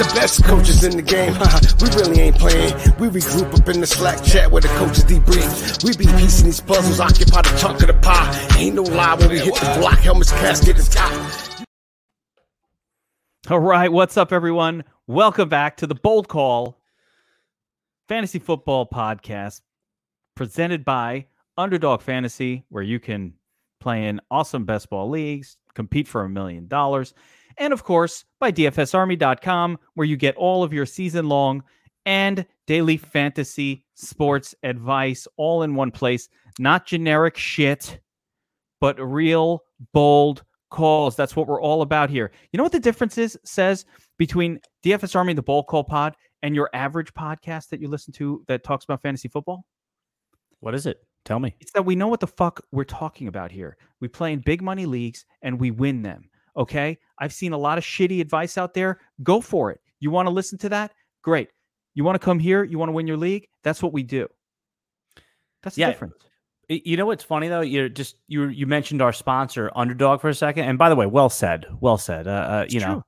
[0.00, 1.34] the best coaches in the game.
[1.78, 2.72] we really ain't playing.
[2.98, 5.84] We regroup up in the Slack chat where the coaches debrief.
[5.84, 8.48] We be piecing these puzzles, occupy the chunk of the pie.
[8.56, 9.98] Ain't no lie when we hit the block.
[9.98, 11.12] Helmet's casket is top.
[13.50, 14.84] All right, what's up, everyone?
[15.06, 16.80] Welcome back to the Bold Call
[18.08, 19.60] Fantasy Football Podcast,
[20.34, 21.26] presented by
[21.58, 23.34] Underdog Fantasy, where you can
[23.80, 27.12] play in awesome best ball leagues, compete for a million dollars,
[27.60, 31.62] and of course by DFSArmy.com, where you get all of your season long
[32.06, 36.28] and daily fantasy sports advice all in one place.
[36.58, 38.00] Not generic shit,
[38.80, 41.16] but real bold calls.
[41.16, 42.32] That's what we're all about here.
[42.52, 43.84] You know what the difference is, says
[44.18, 48.42] between DFS Army, the Bold Call Pod, and your average podcast that you listen to
[48.48, 49.64] that talks about fantasy football?
[50.60, 50.98] What is it?
[51.24, 51.54] Tell me.
[51.60, 53.76] It's that we know what the fuck we're talking about here.
[54.00, 56.29] We play in big money leagues and we win them.
[56.56, 56.98] Okay.
[57.18, 59.00] I've seen a lot of shitty advice out there.
[59.22, 59.80] Go for it.
[60.00, 60.92] You want to listen to that?
[61.22, 61.48] Great.
[61.94, 62.64] You want to come here?
[62.64, 63.48] You want to win your league?
[63.62, 64.28] That's what we do.
[65.62, 65.88] That's Yeah.
[65.90, 66.14] different.
[66.68, 67.62] You know what's funny though?
[67.62, 71.04] You're just you you mentioned our sponsor Underdog for a second, and by the way,
[71.04, 72.28] well said, well said.
[72.28, 73.02] Uh, uh, you know, true.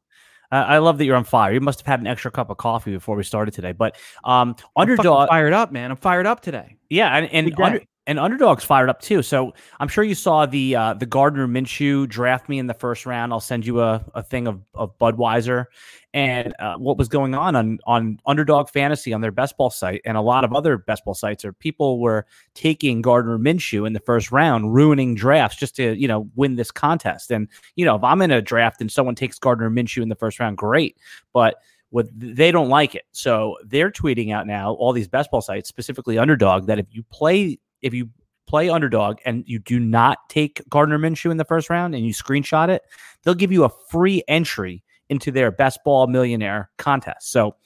[0.51, 1.53] uh, I love that you're on fire.
[1.53, 3.71] You must have had an extra cup of coffee before we started today.
[3.71, 5.93] But um, I'm Underdog, fired up, man.
[5.93, 6.77] I'm fired up today.
[6.91, 9.23] yeah, and and, under, and Underdog's fired up too.
[9.23, 13.07] So I'm sure you saw the uh, the Gardner Minshew draft me in the first
[13.07, 13.33] round.
[13.33, 15.67] I'll send you a, a thing of, of Budweiser
[16.13, 20.01] and uh, what was going on on on Underdog Fantasy on their best ball site
[20.05, 23.93] and a lot of other best ball sites are people were taking Gardner Minshew in
[23.93, 27.31] the first round, ruining drafts just to you know win this contest.
[27.31, 30.17] And you know if I'm in a draft and someone takes Gardner Minshew in the
[30.17, 30.97] first round, great,
[31.33, 31.57] but
[31.91, 33.05] what they don't like it.
[33.13, 37.03] So they're tweeting out now all these best ball sites, specifically Underdog, that if you
[37.05, 38.09] play if you
[38.47, 42.13] play Underdog and you do not take Gardner Minshew in the first round and you
[42.13, 42.83] screenshot it,
[43.23, 47.31] they'll give you a free entry into their best ball millionaire contest.
[47.31, 47.57] So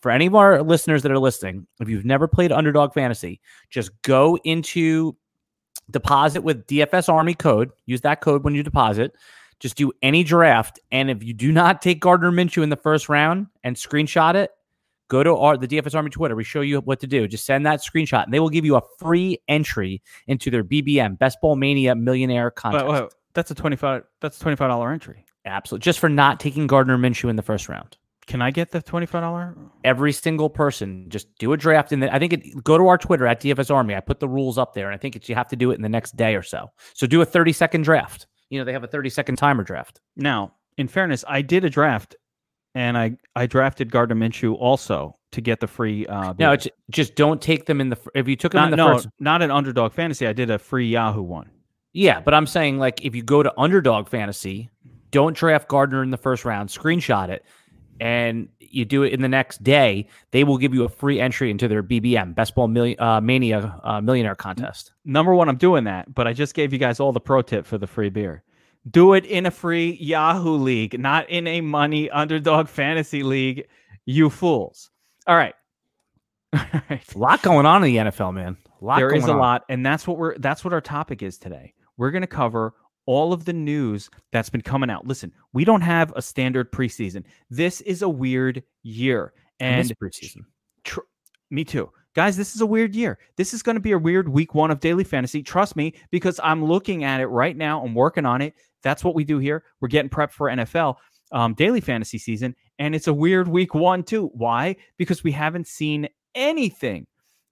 [0.00, 3.90] for any of our listeners that are listening, if you've never played Underdog Fantasy, just
[4.02, 5.16] go into
[5.90, 7.70] deposit with DFS Army code.
[7.86, 9.14] Use that code when you deposit.
[9.58, 13.08] Just do any draft, and if you do not take Gardner Minshew in the first
[13.08, 14.50] round and screenshot it,
[15.08, 16.36] go to our the DFS Army Twitter.
[16.36, 17.26] We show you what to do.
[17.28, 21.18] Just send that screenshot, and they will give you a free entry into their BBM
[21.18, 22.86] Best Ball Mania Millionaire contest.
[22.86, 24.04] Wait, wait, that's a twenty five.
[24.20, 25.24] That's a twenty five dollar entry.
[25.44, 27.96] Absolutely, just for not taking Gardner Minshew in the first round.
[28.26, 29.56] Can I get the twenty five dollar?
[29.84, 32.98] every single person just do a draft and then i think it go to our
[32.98, 35.34] twitter at dfs army i put the rules up there and i think it's you
[35.36, 37.82] have to do it in the next day or so so do a 30 second
[37.82, 41.64] draft you know they have a 30 second timer draft Now, in fairness, I did
[41.64, 42.16] a draft,
[42.76, 46.06] and I I drafted Gardner Minshew also to get the free.
[46.06, 48.70] Uh, no it's just don't take them in the if you took them not in
[48.70, 50.26] the no, first not an underdog fantasy.
[50.26, 51.50] I did a free Yahoo one.
[51.92, 54.68] yeah but i'm saying like if you go to underdog fantasy
[55.10, 57.44] don't draft gardner in the first round screenshot it
[58.00, 61.50] and you do it in the next day they will give you a free entry
[61.50, 66.12] into their bbm best ball uh, mania uh, millionaire contest Number one, I'm doing that,
[66.12, 68.42] but I just gave you guys all the pro tip for the free beer.
[68.90, 73.66] Do it in a free Yahoo league, not in a money underdog fantasy league.
[74.04, 74.90] You fools!
[75.26, 75.54] All right,
[76.52, 77.14] all right.
[77.14, 79.38] a lot going on in the nfl man a lot There is a on.
[79.38, 81.72] lot, and that's what we're that's what our topic is today.
[81.96, 82.74] We're going to cover
[83.06, 85.06] all of the news that's been coming out.
[85.06, 87.24] Listen, we don't have a standard preseason.
[87.50, 90.42] This is a weird year, I and preseason.
[90.84, 91.00] tr-
[91.50, 91.90] me too.
[92.14, 93.18] Guys, this is a weird year.
[93.36, 95.42] This is going to be a weird week one of daily fantasy.
[95.42, 97.82] Trust me, because I'm looking at it right now.
[97.84, 98.54] I'm working on it.
[98.86, 99.64] That's what we do here.
[99.80, 100.94] We're getting prepped for NFL
[101.32, 104.30] um, daily fantasy season, and it's a weird week one too.
[104.32, 104.76] Why?
[104.96, 107.08] Because we haven't seen anything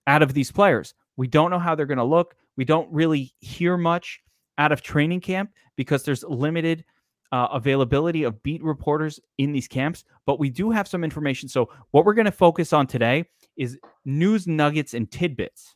[0.06, 0.94] out of these players.
[1.16, 2.36] We don't know how they're going to look.
[2.56, 4.20] We don't really hear much
[4.58, 6.84] out of training camp because there's limited
[7.32, 10.04] uh, availability of beat reporters in these camps.
[10.26, 11.48] But we do have some information.
[11.48, 13.24] So what we're going to focus on today
[13.56, 15.74] is news nuggets and tidbits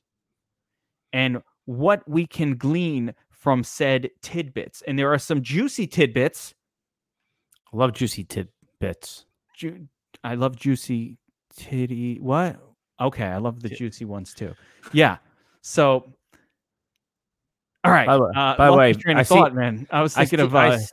[1.13, 4.83] and what we can glean from said tidbits.
[4.87, 6.55] And there are some juicy tidbits.
[7.73, 9.25] I love juicy tidbits.
[9.57, 9.87] Ju-
[10.25, 11.17] I love juicy
[11.57, 12.19] titty.
[12.21, 12.59] What?
[13.01, 14.55] Okay, I love the juicy ones too.
[14.93, 15.19] Yeah.
[15.63, 16.13] So,
[17.85, 18.07] all right.
[18.07, 19.87] By the way- uh, by the way, I of see- thought, man.
[19.91, 20.93] I was I thinking see- of uh, s-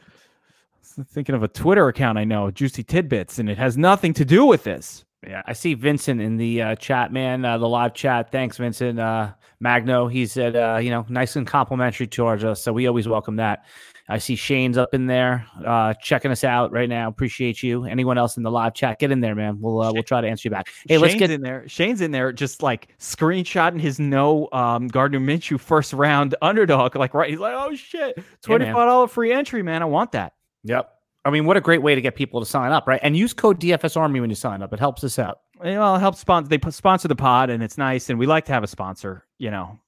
[1.09, 4.45] thinking of a Twitter account I know, Juicy Tidbits, and it has nothing to do
[4.45, 5.03] with this.
[5.27, 7.45] Yeah, I see Vincent in the uh, chat, man.
[7.45, 8.31] Uh, the live chat.
[8.31, 8.99] Thanks, Vincent.
[8.99, 13.07] Uh, Magno, he said, uh, you know, nice and complimentary towards us, so we always
[13.07, 13.65] welcome that.
[14.07, 17.07] I see Shane's up in there, uh, checking us out right now.
[17.07, 17.85] Appreciate you.
[17.85, 19.59] Anyone else in the live chat, get in there, man.
[19.59, 20.67] We'll uh, we'll try to answer you back.
[20.87, 21.67] Hey, let's get in there.
[21.67, 26.95] Shane's in there, just like screenshotting his no um, Gardner Minshew first round underdog.
[26.95, 29.81] Like right, he's like, oh shit, twenty five dollar free entry, man.
[29.81, 30.33] I want that.
[30.65, 30.94] Yep.
[31.25, 32.99] I mean, what a great way to get people to sign up, right?
[33.01, 34.71] And use code DFS Army when you sign up.
[34.71, 35.41] It helps us out.
[35.59, 36.49] Well, it helps sponsor.
[36.49, 38.11] They sponsor the pod, and it's nice.
[38.11, 39.25] And we like to have a sponsor.
[39.39, 39.79] You know,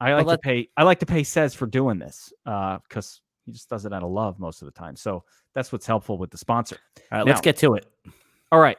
[0.00, 0.68] I like to pay.
[0.76, 4.02] I like to pay Says for doing this uh, because he just does it out
[4.02, 4.96] of love most of the time.
[4.96, 6.78] So that's what's helpful with the sponsor.
[7.12, 7.86] All right, let's get to it.
[8.50, 8.78] All right.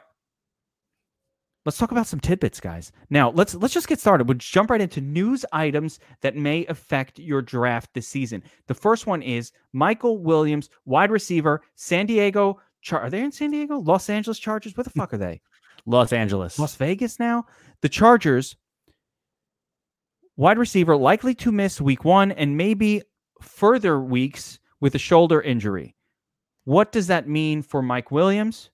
[1.68, 2.92] Let's talk about some tidbits, guys.
[3.10, 4.26] Now, let's let's just get started.
[4.26, 8.42] We'll jump right into news items that may affect your draft this season.
[8.68, 12.58] The first one is Michael Williams, wide receiver, San Diego.
[12.80, 13.80] Char- are they in San Diego?
[13.80, 14.78] Los Angeles Chargers?
[14.78, 15.42] Where the fuck are they?
[15.84, 16.58] Los Angeles.
[16.58, 17.44] Las Vegas now.
[17.82, 18.56] The Chargers,
[20.38, 23.02] wide receiver, likely to miss week one and maybe
[23.42, 25.94] further weeks with a shoulder injury.
[26.64, 28.70] What does that mean for Mike Williams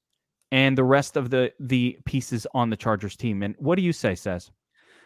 [0.55, 3.43] and the rest of the the pieces on the Chargers team?
[3.43, 4.53] And what do you say, says?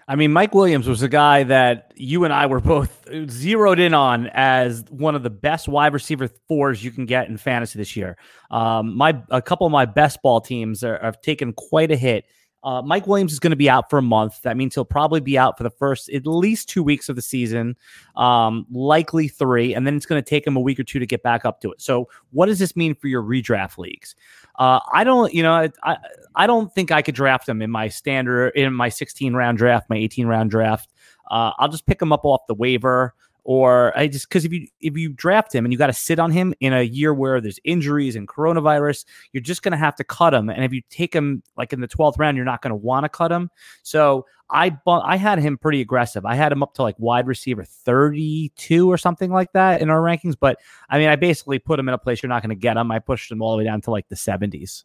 [0.07, 3.95] I mean, Mike Williams was a guy that you and I were both zeroed in
[3.95, 7.97] on as one of the best wide receiver fours you can get in fantasy this
[7.97, 8.19] year.
[8.51, 12.27] Um, my a couple of my best ball teams are, have taken quite a hit.
[12.63, 14.43] Uh, Mike Williams is going to be out for a month.
[14.43, 17.23] That means he'll probably be out for the first at least two weeks of the
[17.23, 17.77] season,
[18.17, 21.07] um, likely three, and then it's going to take him a week or two to
[21.07, 21.81] get back up to it.
[21.81, 24.17] So, what does this mean for your redraft leagues?
[24.59, 25.97] Uh, I don't, you know, I,
[26.35, 29.89] I don't think I could draft him in my standard in my 16 round draft,
[29.89, 30.93] my 18 round draft.
[31.31, 33.15] Uh, I'll just pick him up off the waiver,
[33.49, 36.19] or I just because if you if you draft him and you got to sit
[36.19, 39.97] on him in a year where there's injuries and coronavirus, you're just going to have
[39.97, 40.51] to cut him.
[40.51, 43.05] And if you take him like in the 12th round, you're not going to want
[43.05, 43.51] to cut him.
[43.83, 46.27] So I I had him pretty aggressive.
[46.27, 50.03] I had him up to like wide receiver 32 or something like that in our
[50.03, 50.35] rankings.
[50.39, 50.61] But
[50.91, 52.91] I mean, I basically put him in a place you're not going to get him.
[52.91, 54.85] I pushed him all the way down to like the 70s.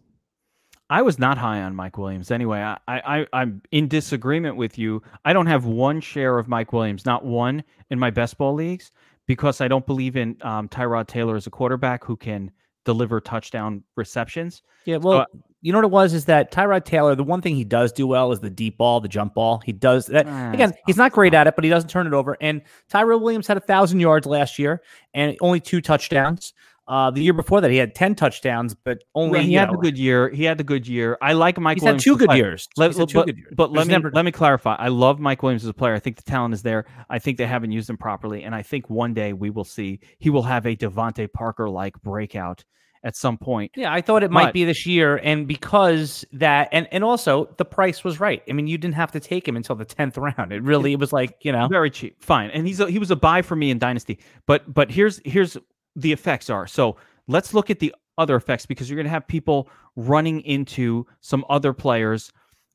[0.94, 2.60] I was not high on Mike Williams anyway.
[2.60, 5.02] I, I I'm in disagreement with you.
[5.26, 8.92] I don't have one share of Mike Williams, not one in my best ball leagues,
[9.26, 12.52] because I don't believe in um, Tyrod Taylor as a quarterback who can
[12.86, 14.62] deliver touchdown receptions.
[14.86, 15.26] Yeah, well, uh,
[15.62, 18.06] you know what it was is that Tyrod Taylor, the one thing he does do
[18.06, 19.64] well is the deep ball, the jump ball.
[19.66, 20.28] He does that.
[20.28, 22.38] Ah, Again, he's not great at it, but he doesn't turn it over.
[22.40, 24.84] And Tyrell Williams had a thousand yards last year
[25.16, 26.54] and only two touchdowns.
[26.88, 29.78] Uh, the year before that, he had ten touchdowns, but only Well, he had know,
[29.78, 30.30] the good year.
[30.30, 31.18] He had the good year.
[31.22, 31.78] I like Mike.
[31.78, 32.68] He's Williams had two good years.
[32.76, 33.54] Let, He's had two but good years.
[33.56, 34.76] but let There's me never- let me clarify.
[34.76, 35.94] I love Mike Williams as a player.
[35.94, 36.86] I think the talent is there.
[37.10, 40.02] I think they haven't used him properly, and I think one day we will see
[40.20, 42.66] he will have a DeVante Parker like breakout
[43.06, 43.72] at some point.
[43.76, 47.66] Yeah, I thought it might be this year, and because that, and and also the
[47.66, 48.42] price was right.
[48.50, 50.52] I mean, you didn't have to take him until the tenth round.
[50.52, 53.12] It really, it was like you know, Very cheap, fine, and he's a, he was
[53.12, 54.20] a buy for me in Dynasty.
[54.48, 55.58] But but here's here's
[55.96, 56.68] the effects are.
[56.68, 56.98] So
[57.28, 61.46] let's look at the other effects because you're going to have people running into some
[61.50, 62.32] other players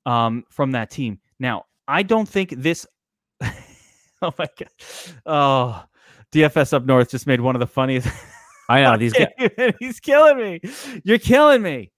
[0.06, 1.18] um, from that team.
[1.38, 2.86] Now, I don't think this.
[3.42, 4.68] oh my god!
[5.26, 5.84] Oh,
[6.32, 8.08] DFS up north just made one of the funniest.
[8.68, 9.74] I know these guys.
[9.78, 10.60] He's killing me.
[11.04, 11.90] You're killing me.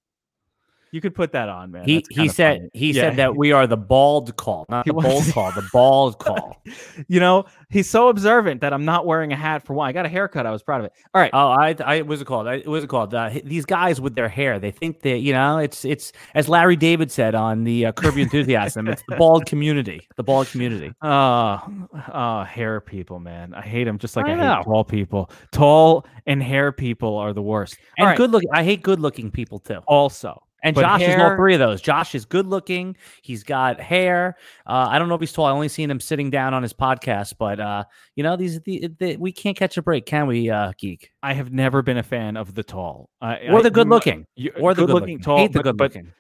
[0.93, 1.85] You could put that on, man.
[1.85, 2.71] He he said funny.
[2.75, 3.03] he Yeah.
[3.03, 6.61] said that we are the bald call, not He the bold call, the bald call.
[7.09, 9.89] you know, he's so observant that I'm not wearing a hat for one.
[9.89, 10.47] I got a haircut.
[10.47, 10.93] I was proud of it.
[11.15, 11.31] All right.
[11.33, 12.49] Oh, I, I was it called?
[12.49, 13.15] I, what was it called?
[13.15, 16.77] Uh, these guys with their hair, they think that you know, it's it's as Larry
[16.77, 20.93] David said on the uh, Curb Your Enthusiasm, it's the bald community, the bald community.
[21.03, 21.59] Uh,
[22.09, 23.55] uh, hair people, man.
[23.55, 24.63] I hate them just like I, I hate know.
[24.65, 25.31] tall people.
[25.53, 27.77] Tall and hair people are the worst.
[27.99, 28.17] And right.
[28.17, 28.51] good looking.
[28.53, 29.79] I hate good looking people too.
[29.87, 31.81] Also, And But Josh is all three of those.
[31.81, 32.97] Josh is good looking.
[33.23, 34.37] He's got hair.
[34.67, 35.47] Uh, I don't know if he's tall.
[35.47, 38.90] I only seen him sitting down on his podcast, but uh, you know, these the,
[38.99, 41.12] the, we can't catch a break, can we, uh, geek?
[41.23, 44.26] I have never been a fan of the tall I, Or the good looking,
[44.61, 45.38] or the good good-looking tall.
[45.38, 46.12] Hate the good looking.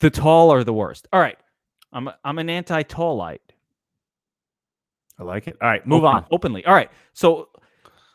[0.00, 1.08] the tall are the worst.
[1.12, 1.36] All right.
[1.92, 3.38] I'm a, I'm an anti-tallite.
[5.18, 5.56] I like it.
[5.60, 6.26] All right, move Open- on.
[6.30, 6.64] openly.
[6.64, 6.90] All right.
[7.12, 7.48] So,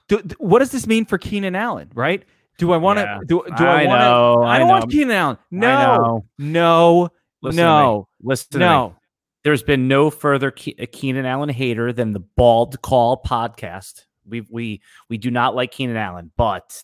[0.08, 1.92] do, do- what does this mean for Keenan Allen?
[1.94, 2.24] Right?
[2.58, 3.04] Do I want to?
[3.04, 3.20] Yeah.
[3.28, 4.06] Do, do I, I want to?
[4.06, 4.92] know, I I don't want.
[4.92, 5.38] Keenan Allen.
[5.38, 5.68] I No.
[5.98, 6.26] know.
[6.38, 7.10] No.
[7.44, 7.56] To me.
[7.58, 8.08] no.
[8.22, 8.66] Listen to me.
[8.66, 8.96] No.
[9.44, 14.06] There's been no further Ke- Keenan Allen hater than the Bald Call podcast.
[14.28, 16.84] We we we do not like Keenan Allen, but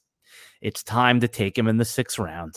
[0.61, 2.55] it's time to take him in the sixth round.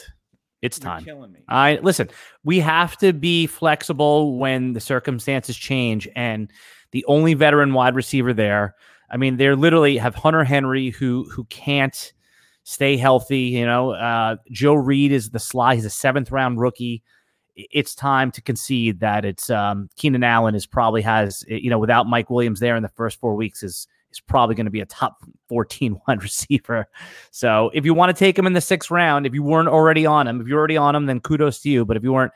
[0.63, 1.05] It's You're time.
[1.05, 1.41] killing me.
[1.49, 2.09] I listen.
[2.45, 6.51] We have to be flexible when the circumstances change, and
[6.93, 8.75] the only veteran wide receiver there.
[9.11, 12.13] I mean, they literally have Hunter Henry who who can't
[12.67, 13.39] stay healthy.
[13.39, 15.77] You know, uh, Joe Reed is the sly.
[15.77, 17.03] He's a seventh round rookie.
[17.55, 22.07] It's time to concede that it's um, Keenan Allen is probably has you know without
[22.07, 24.87] Mike Williams there in the first four weeks is is probably going to be a
[24.87, 25.17] top
[25.49, 26.87] 14 wide receiver.
[27.31, 30.05] So if you want to take him in the sixth round, if you weren't already
[30.05, 31.85] on him, if you're already on him, then kudos to you.
[31.85, 32.33] But if you weren't,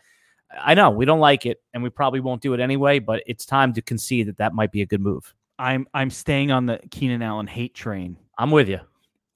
[0.59, 3.45] I know we don't like it and we probably won't do it anyway, but it's
[3.45, 5.35] time to concede that that might be a good move.
[5.59, 8.17] I'm I'm staying on the Keenan Allen hate train.
[8.39, 8.81] I'm with you.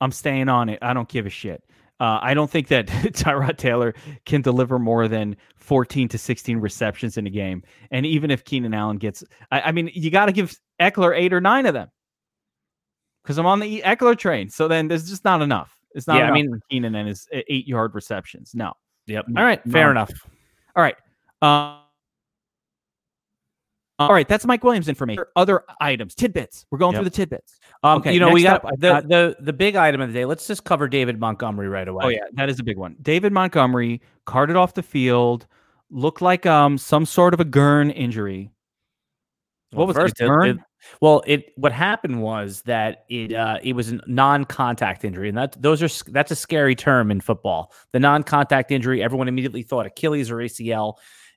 [0.05, 0.79] I'm staying on it.
[0.83, 1.65] I don't give a shit.
[1.99, 3.95] Uh, I don't think that Tyrod Taylor
[4.27, 7.63] can deliver more than 14 to 16 receptions in a game.
[7.91, 11.33] And even if Keenan Allen gets, I, I mean, you got to give Ekeler eight
[11.33, 11.89] or nine of them
[13.23, 14.51] because I'm on the Ekeler train.
[14.51, 15.75] So then there's just not enough.
[15.95, 16.19] It's not.
[16.19, 18.53] Yeah, I mean- Keenan and his eight yard receptions.
[18.55, 18.75] No.
[19.07, 19.27] Yep.
[19.37, 19.63] All right.
[19.71, 19.93] Fair no.
[19.93, 20.11] enough.
[20.77, 20.97] All right.
[21.41, 21.79] Uh,
[24.09, 25.25] all right, that's Mike Williams information.
[25.37, 26.67] Other items, tidbits.
[26.71, 27.01] We're going Yep.
[27.01, 27.59] through the tidbits.
[27.83, 30.15] Um, Okay, you know, we got up, the, got- the the big item of the
[30.15, 30.25] day.
[30.25, 32.05] Let's just cover David Montgomery right away.
[32.05, 32.97] Oh yeah, that is a big one.
[33.03, 35.47] David Montgomery carted off the field,
[35.91, 38.51] looked like um some sort of a gurn injury.
[39.73, 40.27] What was first it?
[40.27, 40.49] Gurn?
[40.51, 40.59] it-
[41.01, 45.61] well, it what happened was that it uh, it was a non-contact injury, and that
[45.61, 47.73] those are that's a scary term in football.
[47.93, 50.97] The non-contact injury, everyone immediately thought Achilles or ACL,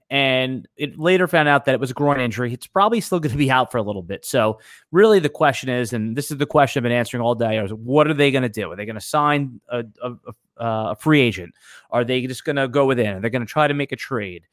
[0.09, 2.53] and it later found out that it was a groin injury.
[2.53, 4.25] It's probably still going to be out for a little bit.
[4.25, 4.59] So,
[4.91, 7.73] really, the question is, and this is the question I've been answering all day: is
[7.73, 8.71] what are they going to do?
[8.71, 11.53] Are they going to sign a, a, a, uh, a free agent?
[11.91, 13.15] Are they just going to go within?
[13.15, 14.43] Are they going to try to make a trade?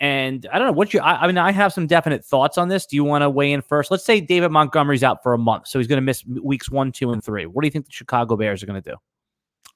[0.00, 1.00] And I don't know what you.
[1.00, 2.86] I, I mean, I have some definite thoughts on this.
[2.86, 3.90] Do you want to weigh in first?
[3.90, 6.92] Let's say David Montgomery's out for a month, so he's going to miss weeks one,
[6.92, 7.46] two, and three.
[7.46, 8.96] What do you think the Chicago Bears are going to do?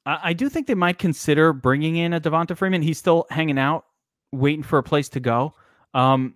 [0.07, 2.83] I, I do think they might consider bringing in a Devonta Freeman.
[2.83, 3.87] He's still hanging out,
[4.33, 5.55] waiting for a place to go.
[5.95, 6.35] Um,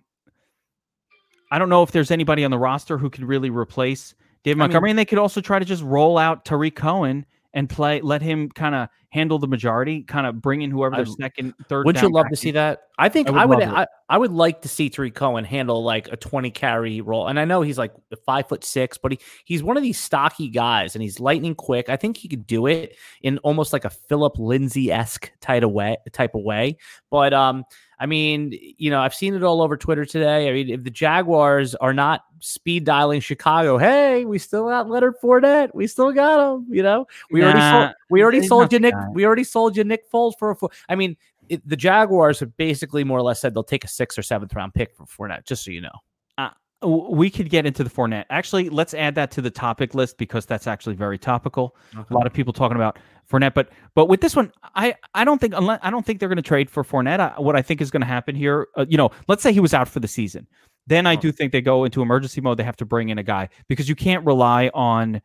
[1.51, 4.13] I don't know if there's anybody on the roster who can really replace
[4.43, 7.25] David I mean- Montgomery, and they could also try to just roll out Tarik Cohen
[7.53, 11.05] and play, let him kind of handle the majority, kind of bring in whoever their
[11.05, 11.85] I- second, third.
[11.85, 12.81] Would you love to see that?
[12.99, 13.77] I think I would I would.
[13.77, 17.27] I, I would like to see Tarik Cohen handle like a twenty carry role.
[17.27, 17.93] And I know he's like
[18.25, 21.89] five foot six, but he he's one of these stocky guys, and he's lightning quick.
[21.89, 25.71] I think he could do it in almost like a Phillip Lindsay esque type of
[25.71, 25.97] way.
[26.11, 26.77] Type of way.
[27.09, 27.63] But um,
[27.99, 30.49] I mean, you know, I've seen it all over Twitter today.
[30.49, 35.15] I mean, if the Jaguars are not speed dialing Chicago, hey, we still got Leonard
[35.21, 35.71] Fournette.
[35.73, 36.67] We still got him.
[36.69, 37.95] You know, we already sold.
[38.11, 38.93] We already sold you Nick.
[39.13, 40.55] We already sold you Nick Foles for a.
[40.55, 41.17] Fo- I mean,
[41.49, 44.53] it, the Jaguars have basically more or less said they'll take a sixth or seventh
[44.53, 45.45] round pick for Fournette.
[45.45, 45.89] Just so you know.
[46.37, 46.49] Uh,
[46.81, 48.25] w- We could get into the Fournette.
[48.29, 51.75] Actually, let's add that to the topic list because that's actually very topical.
[52.11, 52.99] A lot of people talking about
[53.31, 56.29] Fournette, but but with this one, I I don't think unless I don't think they're
[56.29, 57.19] going to trade for Fournette.
[57.19, 59.59] I, what I think is going to happen here, uh, you know, let's say he
[59.59, 60.47] was out for the season,
[60.87, 61.19] then I Oh.
[61.19, 62.57] do think they go into emergency mode.
[62.57, 65.21] They have to bring in a guy because you can't rely on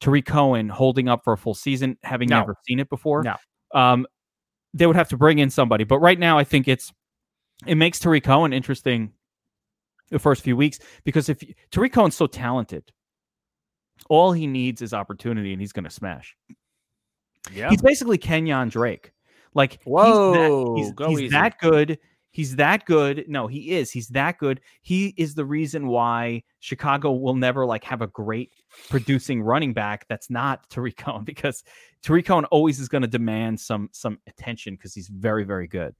[0.00, 2.40] Tarik Cohen holding up for a full season, having No.
[2.40, 3.22] never seen it before.
[3.22, 3.34] No.
[3.74, 4.06] Um,
[4.74, 6.92] they would have to bring in somebody, but right now I think it's
[7.66, 9.12] it makes Tarik Cohen interesting
[10.10, 12.92] the first few weeks because if Tarik Cohen's so talented,
[14.08, 16.36] all he needs is opportunity and he's going to smash.
[17.52, 17.70] Yeah.
[17.70, 19.12] He's basically Kenyan Drake.
[19.54, 21.22] Like Whoa, he's, that, he's, easy.
[21.22, 21.98] he's that good.
[22.30, 23.24] He's that good.
[23.26, 23.90] No, he is.
[23.90, 24.60] He's that good.
[24.82, 28.52] He is the reason why Chicago will never like have a great
[28.90, 31.64] producing running back that's not Tarik Cohen because
[32.02, 35.94] Tarik Cohen always is going to demand some some attention because he's very very good.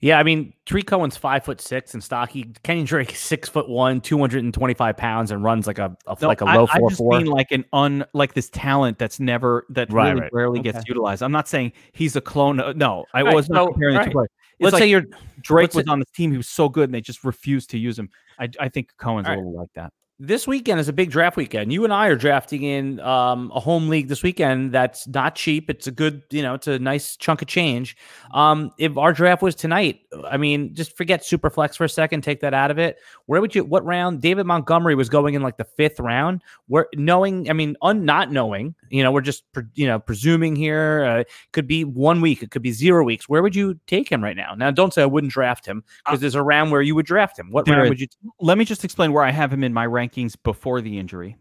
[0.00, 2.44] Yeah, I mean, Tarik Cohen's five foot six and stocky.
[2.64, 5.96] Kenyan Drake six foot one, two hundred and twenty five pounds, and runs like a,
[6.06, 7.16] a No, like a low I, four I just four.
[7.18, 10.32] mean like an un like this talent that's never that Right, really right.
[10.32, 10.72] rarely Okay.
[10.72, 11.22] gets utilized.
[11.22, 12.60] I'm not saying he's a clone.
[12.60, 14.04] Of, no, I Right, was not so- comparing the right.
[14.06, 14.28] two players.
[14.60, 15.04] Let's like say you're
[15.40, 16.30] Drake was on this team.
[16.30, 18.10] He was so good, and they just refused to use him.
[18.38, 19.92] I, I think Cohen's a little like that.
[20.18, 21.72] This weekend is a big draft weekend.
[21.72, 24.72] You and I are drafting in um, a home league this weekend.
[24.72, 25.68] That's not cheap.
[25.68, 27.96] It's a good, you know, it's a nice chunk of change.
[28.32, 32.22] Um, if our draft was tonight, I mean, just forget Superflex for a second.
[32.22, 32.98] Take that out of it.
[33.26, 33.64] Where would you?
[33.64, 34.22] What round?
[34.22, 36.42] David Montgomery was going in like the fifth round.
[36.68, 40.56] Where knowing, I mean, un, not knowing, you know, we're just pre- you know presuming
[40.56, 41.04] here.
[41.04, 42.42] Uh, could be one week.
[42.42, 43.28] It could be zero weeks.
[43.28, 44.54] Where would you take him right now?
[44.54, 47.38] Now, don't say I wouldn't draft him because there's a round where you would draft
[47.38, 47.50] him.
[47.50, 48.06] What round would you?
[48.40, 51.36] Let me just explain where I have him in my rankings before the injury.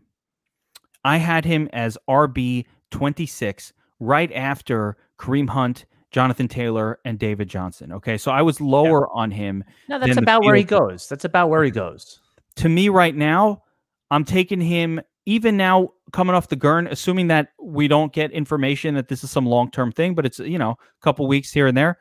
[1.03, 7.91] I had him as RB 26 right after Kareem Hunt, Jonathan Taylor, and David Johnson.
[7.91, 9.63] Okay, so I was lower on him.
[9.87, 11.07] No, that's about where he goes.
[11.07, 11.79] That's about where he mm-hmm.
[11.79, 12.19] goes.
[12.57, 13.63] to me right now,
[14.11, 18.95] I'm taking him even now coming off the gurn, assuming that we don't get information
[18.95, 21.67] that this is some long term thing, but it's you know a couple weeks here
[21.67, 21.97] and there.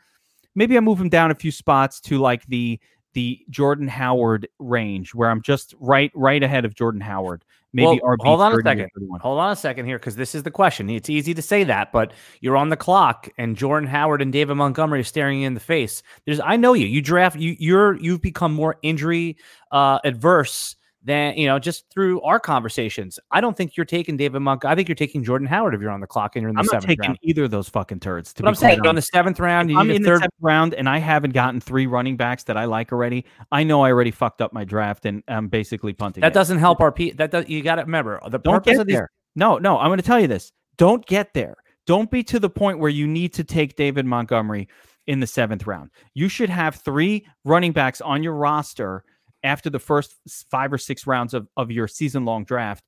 [0.54, 2.78] Maybe I move him down a few spots to like the
[3.14, 7.44] the Jordan Howard range, where I'm just right right ahead of Jordan Howard.
[7.73, 8.90] Maybe Well, RB hold on a second.
[9.21, 10.88] Hold on a second here, because this is the question.
[10.88, 14.54] It's easy to say that, but you're on the clock, and Jordan Howard and David
[14.54, 16.02] Montgomery are staring you in the face.
[16.25, 16.87] There's, I know you.
[16.87, 17.37] You draft.
[17.37, 17.97] You, you're.
[17.97, 19.38] You've become more injury
[19.73, 23.18] uh, adverse than you know just through our conversations.
[23.30, 24.64] I don't think you're taking David Monk.
[24.64, 26.61] I think you're taking Jordan Howard if you're on the clock and you're in the
[26.61, 27.18] I'm not seventh taking round.
[27.23, 28.32] either of those fucking turds.
[28.34, 29.70] To But I'm saying on the seventh round.
[29.70, 30.18] You I'm need in a the third.
[30.20, 33.25] seventh round, and I haven't gotten three running backs that I like already.
[33.52, 36.23] I know I already fucked up my draft, and I'm basically punting.
[36.23, 36.34] That it.
[36.34, 36.90] doesn't help our.
[36.92, 39.11] P- that does, you got to remember the Don't purpose get of these there.
[39.37, 40.52] No, no, I'm going to tell you this.
[40.76, 41.56] Don't get there
[41.87, 44.68] Don't be to the point where you need to take David Montgomery
[45.06, 45.90] in the seventh round.
[46.14, 49.04] You should have three running backs on your roster
[49.44, 50.16] after the first
[50.50, 52.82] five or six rounds of, of your season long draft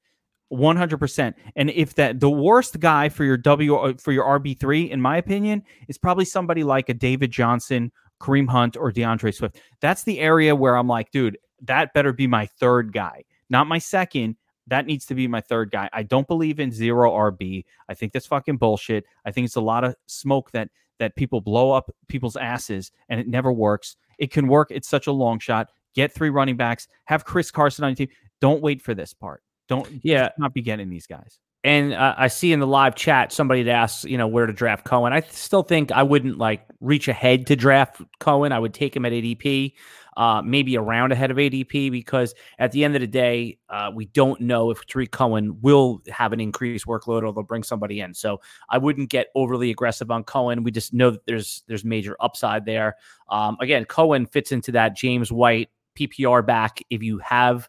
[0.52, 5.00] 100% and if that the worst guy for your w uh, for your rb3 in
[5.00, 9.60] my opinion is probably somebody like a david johnson kareem hunt or DeAndre swift.
[9.80, 13.24] That's the area where i'm like dude that better be my third guy.
[13.48, 14.36] Not my second.
[14.68, 15.88] That needs to be my third guy.
[15.92, 19.04] I don't believe in zero rb i think that's fucking bullshit.
[19.24, 23.20] I think it's a lot of smoke that that people blow up people's asses and
[23.20, 23.96] it never works.
[24.18, 24.68] It can work.
[24.70, 28.08] It's such a long shot get three running backs have chris carson on your team
[28.40, 31.38] don't wait for this part don't yeah not be getting these guys.
[31.64, 34.52] And uh, I see in the live chat somebody had asked, you know, where to
[34.52, 35.12] draft Cohen.
[35.12, 38.52] I still think I wouldn't like reach ahead to draft Cohen.
[38.52, 39.72] I would take him at ADP,
[40.16, 44.04] uh, maybe around ahead of ADP, because at the end of the day, uh, we
[44.04, 48.14] don't know if Tarik Cohen will have an increased workload or they'll bring somebody in.
[48.14, 50.62] So I wouldn't get overly aggressive on Cohen.
[50.62, 52.94] We just know that there's there's major upside there.
[53.28, 56.80] Um, again, Cohen fits into that James White PPR back.
[56.90, 57.68] If you have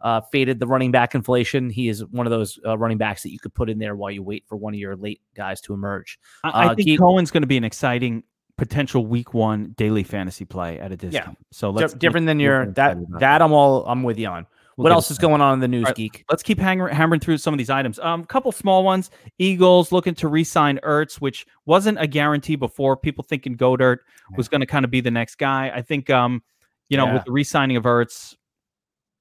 [0.00, 1.70] uh, faded the running back inflation.
[1.70, 4.10] He is one of those uh, running backs that you could put in there while
[4.10, 6.18] you wait for one of your late guys to emerge.
[6.44, 8.22] I, I uh, think Cohen's going to be an exciting
[8.56, 11.36] potential week one daily fantasy play at a discount.
[11.38, 11.46] Yeah.
[11.52, 14.46] So let's different than your that that I'm all I'm with you on.
[14.76, 16.24] We'll what else is going on in the news, right, geek?
[16.28, 17.98] Let's keep hammering through some of these items.
[17.98, 19.10] A um, couple small ones.
[19.38, 22.94] Eagles looking to re-sign Ertz, which wasn't a guarantee before.
[22.94, 24.00] People thinking Goedert
[24.36, 25.72] was going to kind of be the next guy.
[25.74, 26.42] I think, um,
[26.88, 27.14] you know, yeah.
[27.14, 28.34] with the re-signing of Ertz,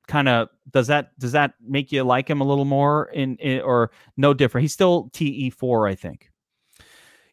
[0.08, 3.62] kind of does that does that make you like him a little more in, in
[3.62, 4.64] or no different?
[4.64, 6.32] He's still TE four, I think.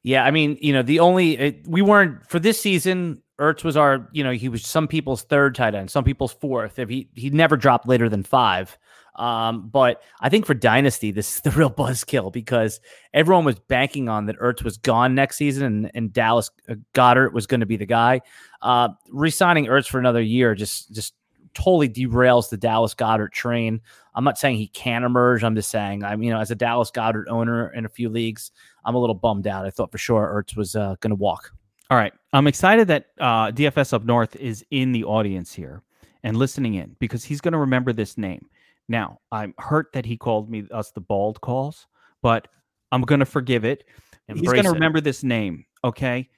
[0.02, 3.22] Yeah, I mean, you know, the only it, we weren't for this season.
[3.40, 6.78] Ertz was our, you know, he was some people's third tight end, some people's fourth.
[6.78, 8.78] If he he never dropped later than five.
[9.14, 12.80] Um, but I think for Dynasty, this is the real buzzkill because
[13.12, 17.32] everyone was banking on that Ertz was gone next season and, and Dallas uh, Goedert
[17.32, 18.20] was going to be the guy.
[18.60, 21.14] Uh, resigning Ertz for another year just just
[21.54, 23.80] totally derails the Dallas Goedert train.
[24.14, 25.44] I'm not saying he can't emerge.
[25.44, 28.52] I'm just saying, I'm, you know, as a Dallas Goedert owner in a few leagues,
[28.84, 29.66] I'm a little bummed out.
[29.66, 31.52] I thought for sure Ertz was uh, going to walk.
[31.90, 32.12] All right.
[32.32, 35.82] I'm excited that uh, DFS Up North is in the audience here
[36.22, 38.46] and listening in because he's going to remember this name.
[38.88, 41.86] Now, I'm hurt that he called me us the bald calls,
[42.22, 42.48] but
[42.90, 43.84] I'm going to forgive it.
[44.28, 45.64] Embrace he's going to remember this name.
[45.84, 46.28] Okay.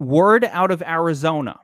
[0.00, 1.58] Word out of Arizona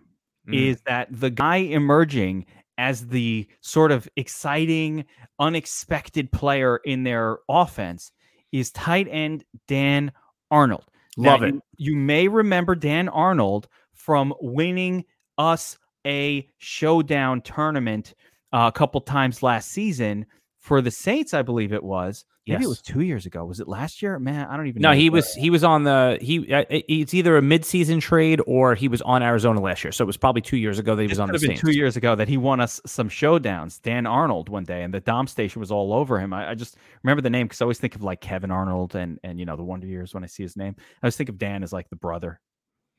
[0.49, 0.55] mm.
[0.55, 5.05] is that the guy emerging as the sort of exciting,
[5.39, 8.13] unexpected player in their offense
[8.53, 10.13] is tight end Dan
[10.51, 10.85] Arnold.
[11.17, 11.55] Love now, it.
[11.55, 11.61] You,
[11.93, 15.05] you may remember Dan Arnold from winning
[15.39, 18.15] us a showdown tournament
[18.55, 20.27] uh, a couple times last season
[20.61, 22.25] for the Saints, I believe it was.
[22.47, 22.65] Maybe yes.
[22.67, 23.45] it was two years ago.
[23.45, 24.19] Was it last year?
[24.19, 24.83] Man, I don't even.
[24.83, 24.91] Know.
[24.91, 26.53] No, he was he was on the he.
[26.53, 29.93] Uh, it's either a midseason trade or he was on Arizona last year.
[29.93, 31.39] So it was probably two years ago that he was on the.
[31.39, 33.81] Been two years ago that he won us some showdowns.
[33.81, 36.35] Dan Arnold one day, and the Dom station was all over him.
[36.35, 39.19] I, I just remember the name because I always think of like Kevin Arnold and
[39.25, 40.77] and you know the Wonder Years when I see his name.
[40.79, 42.41] I always think of Dan as like the brother.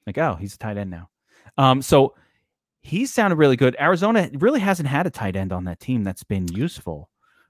[0.08, 1.10] Like oh, he's a tight end now.
[1.58, 2.16] Um, so
[2.86, 3.76] he sounded really good.
[3.80, 7.10] Arizona really hasn't had a tight end on that team that's been useful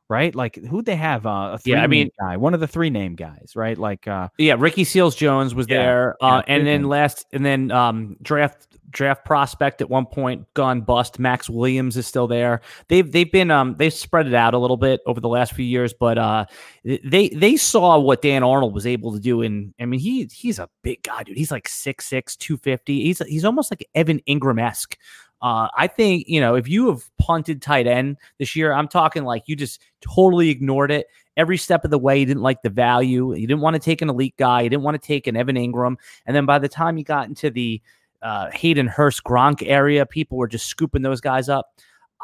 [0.09, 0.35] right?
[0.35, 1.25] Like who they have?
[1.25, 3.77] Uh, a yeah, I mean, guy, one of the three name guys, right?
[3.77, 7.71] Like, uh, yeah, Ricky Seals Jones was yeah, there, uh, and then last, and then
[7.71, 11.19] um, draft draft prospect at one point gone bust.
[11.19, 12.61] Maxx Williams is still there.
[12.87, 15.65] They've they've been um they've spread it out a little bit over the last few
[15.65, 16.45] years, but uh,
[16.83, 20.59] they they saw what Dan Arnold was able to do, and I mean he he's
[20.59, 21.37] a big guy, dude.
[21.37, 23.03] He's like 6'6", 250.
[23.03, 24.97] He's he's almost like Evan Engram esque.
[25.41, 29.23] Uh, I think, you know, if you have punted tight end this year, I'm talking
[29.23, 32.17] like you just totally ignored it every step of the way.
[32.17, 33.33] You didn't like the value.
[33.35, 34.61] You didn't want to take an elite guy.
[34.61, 35.97] You didn't want to take an Evan Engram.
[36.25, 37.81] And then by the time you got into the
[38.21, 41.73] uh, Hayden Hurst Gronk area, people were just scooping those guys up.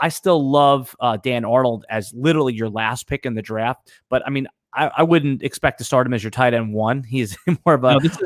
[0.02, 3.92] I still love uh, Dan Arnold as literally your last pick in the draft.
[4.10, 7.04] But I mean, I, I, wouldn't expect to start him as your tight end one.
[7.04, 8.18] He's more of a, no, this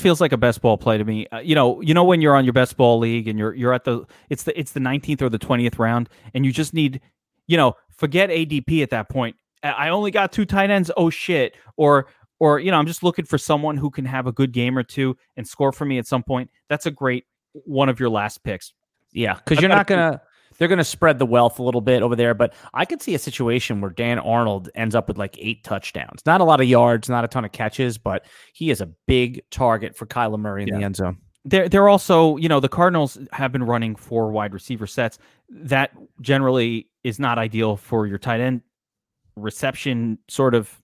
[0.00, 1.26] feels like a best ball play to me.
[1.28, 3.72] Uh, you know, you know when you're on your best ball league and you're you're
[3.72, 7.00] at the it's the it's the 19th or the 20th round and you just need,
[7.46, 9.36] you know, forget ADP at that point.
[9.62, 10.90] I only got two tight ends.
[10.96, 11.54] Oh shit.
[11.76, 12.06] Or
[12.38, 14.82] or you know, I'm just looking for someone who can have a good game or
[14.82, 16.50] two and score for me at some point.
[16.68, 18.72] That's a great one of your last picks.
[19.12, 20.20] Yeah, because you're not gonna
[20.60, 22.34] they're going to spread the wealth a little bit over there.
[22.34, 26.20] But I could see a situation where Dan Arnold ends up with like eight touchdowns.
[26.26, 29.42] Not a lot of yards, not a ton of catches, but he is a big
[29.50, 30.78] target for Kyler Murray in yeah.
[30.78, 31.16] the end zone.
[31.46, 35.18] They're, they're also, you know, the Cardinals have been running four wide receiver sets.
[35.48, 38.60] That generally is not ideal for your tight end
[39.36, 40.78] reception sort of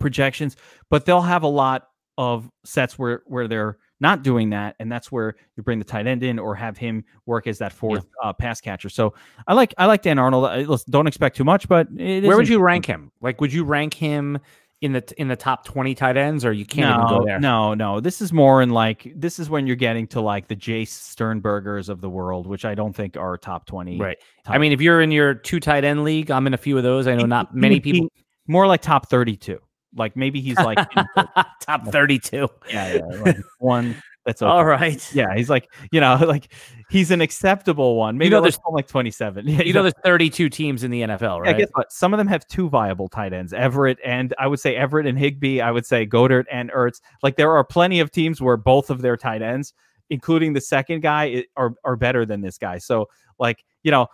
[0.00, 0.56] projections,
[0.90, 5.12] but they'll have a lot of sets where where they're not doing that, and that's
[5.12, 8.32] where you bring the tight end in or have him work as that fourth uh,
[8.32, 8.88] pass catcher.
[8.88, 9.14] So
[9.46, 10.46] I like I like Dan Arnold.
[10.46, 13.12] I, listen, don't expect too much, but it Where would you rank him?
[13.20, 14.38] Like, would you rank him
[14.80, 17.38] in the in the top twenty tight ends, or you can't no, even go there?
[17.38, 18.00] No, no.
[18.00, 21.90] This is more in like this is when you're getting to like the Jace Sternbergers
[21.90, 23.98] of the world, which I don't think are top twenty.
[23.98, 24.16] Right.
[24.46, 26.82] I mean, if you're in your two tight end league, I'm in a few of
[26.82, 27.06] those.
[27.06, 28.08] I know not many people.
[28.46, 29.58] more like top thirty-two.
[29.94, 30.78] Like maybe he's like
[31.60, 32.48] top 32.
[32.70, 34.50] yeah, yeah, like one that's okay.
[34.50, 35.14] All right.
[35.14, 36.52] Yeah, he's like you know like
[36.90, 38.18] he's an acceptable one.
[38.18, 39.48] Maybe know know, there's- like twenty-seven.
[39.48, 41.58] Yeah, You know, there's 32 teams in the NFL, Yeah, right?
[41.58, 41.90] guess what?
[41.90, 45.18] Some of them have two viable tight ends, Everett and I would say Everett and
[45.18, 45.60] Higbee.
[45.60, 47.00] I would say Goedert and Ertz.
[47.22, 49.72] Like there are plenty of teams where both of their tight ends,
[50.10, 52.76] including the second guy, are are better than this guy.
[52.78, 54.06] So like you know,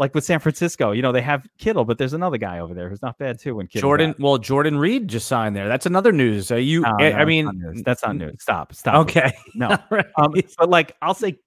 [0.00, 2.88] like with San Francisco, you know they have Kittle, but there's another guy over there
[2.88, 3.54] who's not bad too.
[3.54, 5.68] When Kittle's Jordan, well, Jordan Reed just signed there.
[5.68, 6.50] That's another news.
[6.50, 6.80] Are you?
[6.80, 8.36] No, I- no, I mean, not that's not news.
[8.40, 8.94] Stop, stop.
[9.02, 9.30] okay.
[9.54, 10.06] No, right.
[10.16, 11.38] um, but like I'll say,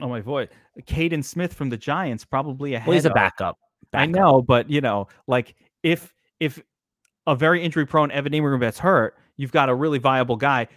[0.00, 0.48] oh my boy,
[0.82, 2.86] Kaden Smith from the Giants probably ahead.
[2.86, 3.58] well, he's a of- backup.
[3.92, 6.62] I know, but you know, like if if
[7.26, 10.68] a very injury prone Evan Engram gets hurt, you've got a really viable guy.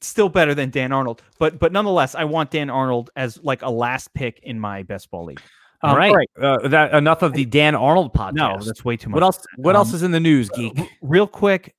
[0.00, 3.70] Still better than Dan Arnold, but but nonetheless, I want Dan Arnold as like a
[3.70, 5.40] last pick in my best ball league.
[5.82, 6.28] All Um, right.
[6.40, 8.32] Uh, that enough of the Dan Arnold podcast.
[8.34, 9.14] No, that's way too much.
[9.14, 9.46] what else?
[9.56, 10.78] What else Um, is in the news, geek?
[10.78, 11.74] R- Real quick,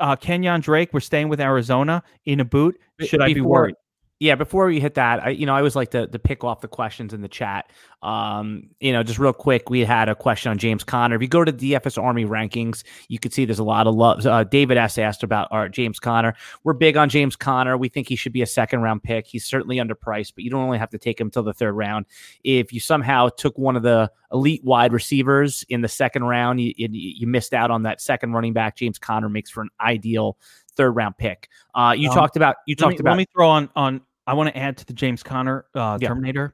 [0.00, 0.90] uh, Kenyan Drake.
[0.92, 2.78] We're staying with Arizona in a boot.
[2.98, 3.74] Be- Should I be worried?
[4.20, 6.60] Yeah, before we hit that, I you know I always like to to pick off
[6.60, 7.70] the questions in the chat.
[8.02, 11.16] Um, you know, just real quick, we had a question on James Conner.
[11.16, 14.24] If you go to DFS Army rankings, you can see there's a lot of love.
[14.24, 16.34] Uh, David S asked about our James Conner.
[16.62, 17.76] We're big on James Conner.
[17.76, 19.26] We think he should be a second round pick.
[19.26, 22.06] He's certainly underpriced, but you don't only have to take him till the third round.
[22.44, 26.74] If you somehow took one of the elite wide receivers in the second round, you
[26.76, 28.76] you, you missed out on that second running back.
[28.76, 30.36] James Conner makes for an ideal
[30.76, 31.48] third round pick.
[31.74, 34.02] Uh, you Um, talked about you Let talked me, about let me throw on on.
[34.26, 36.08] I want to add to the James Conner uh, Yeah.
[36.08, 36.52] Terminator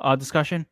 [0.00, 0.66] uh, discussion.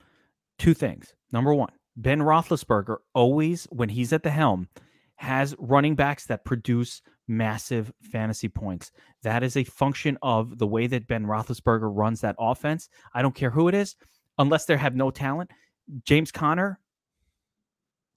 [0.59, 1.15] Two things.
[1.33, 4.69] Number one, Ben Roethlisberger always, when he's at the helm,
[5.17, 8.91] has running backs that produce massive fantasy points.
[9.23, 12.89] That is a function of the way that Ben Roethlisberger runs that offense.
[13.15, 13.97] I don't care who it is,
[14.39, 15.51] unless they have no talent.
[16.05, 16.79] James Conner,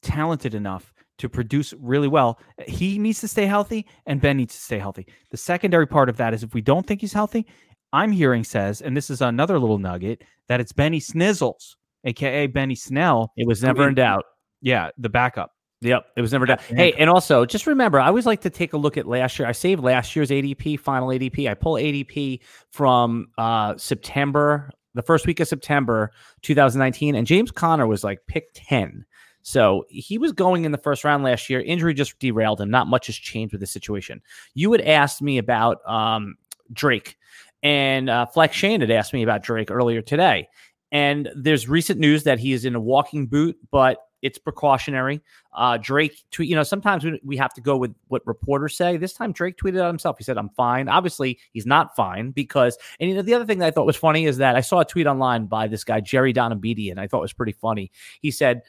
[0.02, 2.40] talented enough to produce really well.
[2.68, 5.08] He needs to stay healthy, and Ben needs to stay healthy.
[5.32, 7.46] The secondary part of that is if we don't think he's healthy,
[7.94, 12.76] I'm hearing says, and this is another little nugget, that it's Benny Snizzles, aka Benny
[12.76, 13.32] Snell.
[13.38, 14.26] It was never in doubt.
[14.62, 15.52] Yeah, the backup.
[15.82, 16.58] Yep, it was never done.
[16.68, 19.48] Hey, and also just remember, I always like to take a look at last year.
[19.48, 21.50] I saved last year's ADP, final ADP.
[21.50, 22.40] I pull ADP
[22.72, 28.48] from uh, September, the first week of September 2019, and James Conner was like pick
[28.54, 29.06] 10.
[29.44, 31.62] So he was going in the first round last year.
[31.62, 32.72] Injury just derailed him.
[32.72, 34.22] Not much has changed with the situation.
[34.56, 36.36] You had asked me about um,
[36.74, 37.18] Drake,
[37.62, 40.48] and uh, Flex Shane had asked me about Drake earlier today.
[40.92, 45.22] And there's recent news that he is in a walking boot, but it's precautionary.
[45.54, 48.98] Uh, Drake tweet, you know, sometimes we, we have to go with what reporters say.
[48.98, 50.18] This time Drake tweeted out himself.
[50.18, 50.90] He said, I'm fine.
[50.90, 53.96] Obviously, he's not fine because, and you know, the other thing that I thought was
[53.96, 57.06] funny is that I saw a tweet online by this guy, Jerry Donabedi, and I
[57.08, 57.92] thought was pretty funny.
[58.20, 58.64] He said,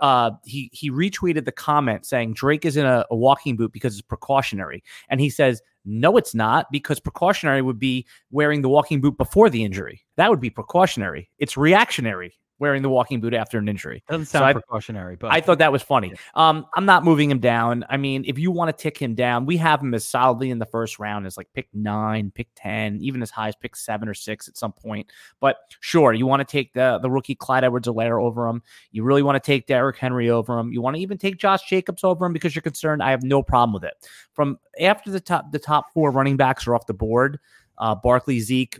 [0.00, 3.92] uh, he, he retweeted the comment saying Drake is in a, a walking boot because
[3.92, 4.82] it's precautionary.
[5.10, 9.50] And he says, no, it's not because precautionary would be wearing the walking boot before
[9.50, 10.06] the injury.
[10.16, 11.28] That would be precautionary.
[11.38, 14.04] It's reactionary wearing the walking boot after an injury.
[14.08, 16.14] Doesn't So sound I- precautionary, but I thought that was funny.
[16.36, 17.84] Um, I'm not moving him down.
[17.90, 20.60] I mean, if you want to tick him down, we have him as solidly in
[20.60, 24.08] the first round as like pick nine, pick ten, even as high as pick seven
[24.08, 25.10] or six at some point.
[25.40, 28.62] But sure, you want to take the the rookie Clyde Edwards-Helaire over him.
[28.92, 30.72] You really want to take Derrick Henry over him.
[30.72, 33.02] You want to even take Josh Jacobs over him because you're concerned.
[33.02, 33.94] I have no problem with it.
[34.34, 37.40] From after the top the top four running backs are off the board,
[37.78, 38.78] uh, Barkley, Zeke,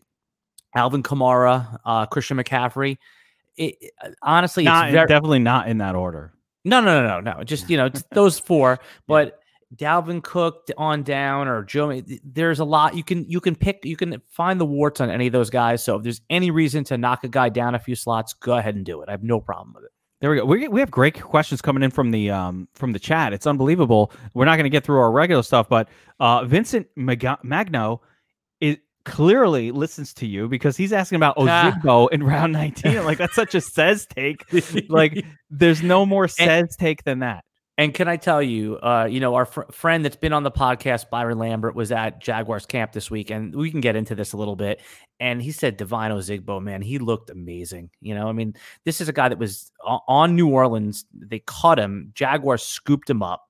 [0.74, 2.96] Alvin Kamara, uh, Christian McCaffrey.
[3.56, 6.32] It, it- honestly, not, it's very, definitely not in that order.
[6.64, 7.44] no, no, no, no, no.
[7.44, 8.78] Just you know, those four.
[9.06, 9.38] But
[9.76, 13.84] Dalvin Cook on down or Joe, there's a lot you can you can pick.
[13.84, 15.82] You can find the warts on any of those guys.
[15.82, 18.74] So if there's any reason to knock a guy down a few slots, go ahead
[18.74, 19.08] and do it.
[19.08, 19.90] I have no problem with it.
[20.20, 20.44] There we go.
[20.44, 23.32] We, we have great questions coming in from the um from the chat.
[23.32, 24.12] It's unbelievable.
[24.34, 25.88] We're not going to get through our regular stuff, but
[26.20, 28.02] uh Vincent Mag- Magno
[29.04, 31.72] clearly listens to you because he's asking about Ah.
[31.82, 33.04] Ozigbo in round 19.
[33.04, 34.44] like that's such a says take.
[34.88, 37.44] Like there's no more says take than that.
[37.78, 40.50] And can I tell you, uh, you know, our fr- friend that's been on the
[40.50, 44.34] podcast, Byron Lambert, was at Jaguars camp this week, and we can get into this
[44.34, 44.82] a little bit.
[45.18, 47.88] And he said Devine Ozigbo, man, he looked amazing.
[48.02, 49.72] You know, I mean, this is a guy that was
[50.06, 51.06] on New Orleans.
[51.14, 52.12] They caught him.
[52.14, 53.42] Jaguars scooped him up.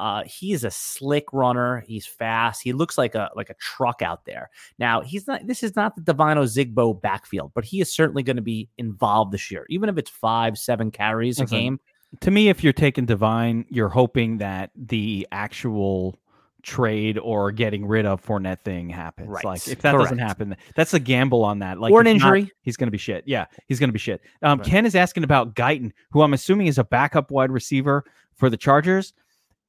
[0.00, 1.84] Uh, he is a slick runner.
[1.86, 2.62] He's fast.
[2.62, 4.48] He looks like a like a truck out there.
[4.78, 5.46] Now he's not.
[5.46, 9.32] This is not the Devine Zigbo backfield, but he is certainly going to be involved
[9.32, 11.78] this year, even if it's five, seven carries a game.
[12.20, 16.18] To me, if you're taking Devine, you're hoping that the actual
[16.62, 19.28] trade or getting rid of Fournette thing happens.
[19.28, 19.44] Right.
[19.44, 21.78] Like if that doesn't happen, that's a gamble on that.
[21.78, 22.52] Like or an if not, injury.
[22.62, 23.24] he's going to be shit.
[23.26, 24.22] Yeah, he's going to be shit.
[24.42, 24.66] Um, Right.
[24.66, 28.56] Ken is asking about Guyton, who I'm assuming is a backup wide receiver for the
[28.56, 29.12] Chargers,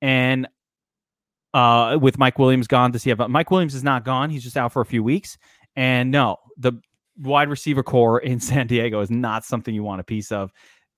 [0.01, 0.47] and
[1.53, 3.19] uh, with Mike Williams gone, does he have?
[3.29, 4.29] Mike Williams is not gone.
[4.29, 5.37] He's just out for a few weeks.
[5.75, 6.73] And no, the
[7.19, 10.51] wide receiver corps in San Diego is not something you want a piece of.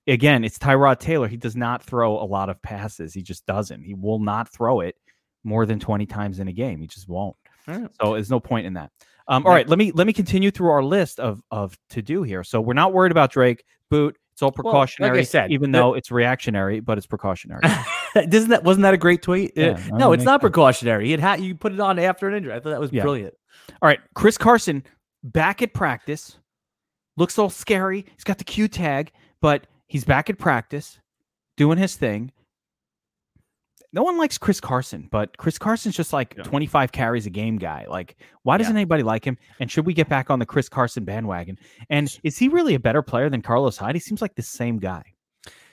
[0.06, 1.28] Again, it's Tyrod Taylor.
[1.28, 3.14] He does not throw a lot of passes.
[3.14, 3.82] He just doesn't.
[3.82, 4.96] He will not throw it
[5.44, 6.80] more than 20 times in a game.
[6.80, 7.36] He just won't.
[7.66, 7.88] Right.
[8.00, 8.90] So there's no point in that.
[9.26, 12.22] Um, all right, let me let me continue through our list of of to do
[12.22, 12.44] here.
[12.44, 13.64] So we're not worried about Drake.
[13.90, 14.18] Boot.
[14.34, 17.60] It's all like I precautionary, said, even the- though it's reactionary, but it's precautionary.
[18.28, 19.52] Doesn't that wasn't that a great tweet?
[19.56, 20.50] Yeah, no, no, it's not sense.
[20.50, 21.12] precautionary.
[21.12, 22.52] It had you put it on after an injury.
[22.52, 23.02] I thought that was Yeah.
[23.02, 23.34] brilliant.
[23.80, 24.82] All right, Chris Carson
[25.22, 26.38] back at practice.
[27.16, 28.04] Looks all scary.
[28.16, 30.98] He's got the Q tag, but he's back at practice
[31.56, 32.32] doing his thing.
[33.94, 36.42] No one likes Chris Carson, but Chris Carson's just like Yeah.
[36.42, 37.86] 25 carries a game guy.
[37.88, 39.38] Like, why doesn't anybody like him?
[39.60, 41.56] And should we get back on the Chris Carson bandwagon?
[41.88, 43.94] And is he really a better player than Carlos Hyde?
[43.94, 45.04] He seems like the same guy.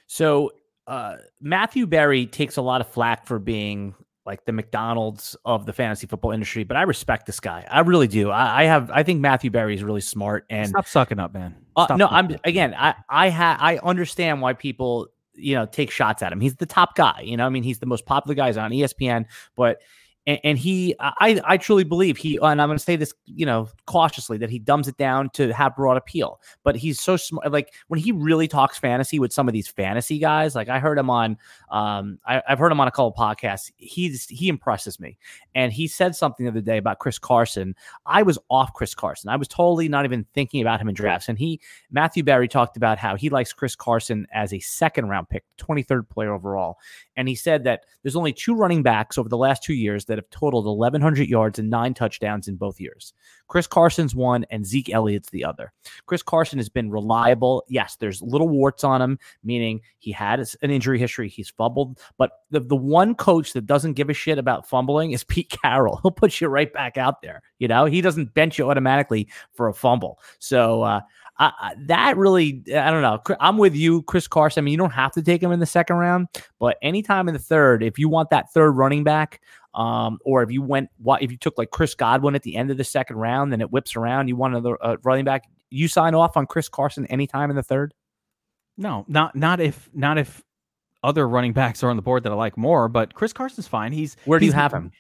[0.06, 0.52] So
[0.88, 5.74] uh, Matthew Berry takes a lot of flack for being like the McDonald's of the
[5.74, 7.66] fantasy football industry, but I respect this guy.
[7.72, 8.30] I really do.
[8.30, 8.92] I, I have.
[8.92, 11.56] I think Matthew Berry is really smart and Stop sucking up, man.
[11.76, 12.40] Uh, no, I'm up.
[12.44, 12.76] again.
[12.78, 16.42] I I ha- I understand why people you know take shots at him.
[16.42, 17.22] He's the top guy.
[17.24, 19.26] You know, I mean, he's the most popular guy He's on ESPN.
[19.56, 19.82] But
[20.28, 22.38] and, and he, I I truly believe he.
[22.42, 25.52] And I'm going to say this, you know, cautiously that he dumbs it down to
[25.52, 26.40] have broad appeal.
[26.64, 27.52] But he's so smart.
[27.52, 30.98] Like when he really talks fantasy with some of these fantasy guys, like I heard
[31.00, 31.38] him on,
[31.72, 33.72] um, I, I've heard him on a couple podcasts.
[33.78, 35.18] He's he impresses me.
[35.56, 37.76] And he said something the other day about Chris Carson.
[38.06, 39.30] I was off Chris Carson.
[39.30, 41.30] I was totally not even thinking about him in drafts.
[41.30, 45.30] And he Matthew Berry talked about how he likes Chris Carson as a second round
[45.30, 46.78] pick, 23rd player overall.
[47.22, 50.18] And he said that there's only two running backs over the last two years that
[50.18, 53.14] have totaled 1,100 yards and nine touchdowns in both years.
[53.48, 55.72] Chris Carson's one and Zeke Elliott's the other.
[56.08, 57.64] Chris Carson has been reliable.
[57.68, 61.30] Yes, there's little warts on him, meaning he had an injury history.
[61.30, 62.00] He's fumbled.
[62.18, 66.00] But the, the one coach that doesn't give a shit about fumbling is Pete Carroll.
[66.02, 67.44] He'll put you right back out there.
[67.60, 70.18] You know, he doesn't bench you automatically for a fumble.
[70.40, 71.02] So, uh,
[71.38, 73.20] I, that really, I don't know.
[73.40, 74.62] I'm with you, Chris Carson.
[74.62, 76.28] I mean, you don't have to take him in the second round,
[76.60, 79.42] but anytime in the third, if you want that third running back,
[79.74, 82.70] um, or if you went, what if you took like Chris Godwin at the end
[82.70, 85.88] of the second round, then it whips around, you want another uh, running back, you
[85.88, 87.94] sign off on Chris Carson anytime in the third.
[88.78, 90.44] No, not not if not if
[91.04, 92.88] other running backs are on the board that I like more.
[92.88, 93.92] But Chris Carson's fine.
[93.92, 94.92] He's Where do you have him?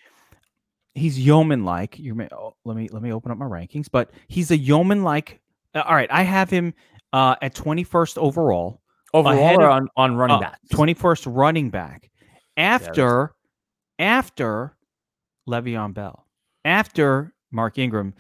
[0.93, 1.99] He's yeoman like.
[1.99, 3.87] You may oh, let me let me open up my rankings.
[3.91, 5.39] But he's a yeoman like.
[5.73, 6.73] Uh, all right, I have him
[7.13, 8.81] uh, at twenty first overall,
[9.13, 10.59] Overall or of- on, on running back?
[10.71, 12.09] twenty first running back,
[12.57, 13.33] after
[13.99, 14.75] after
[15.47, 16.25] Le'Veon Bell,
[16.65, 18.13] after Mark Ingram,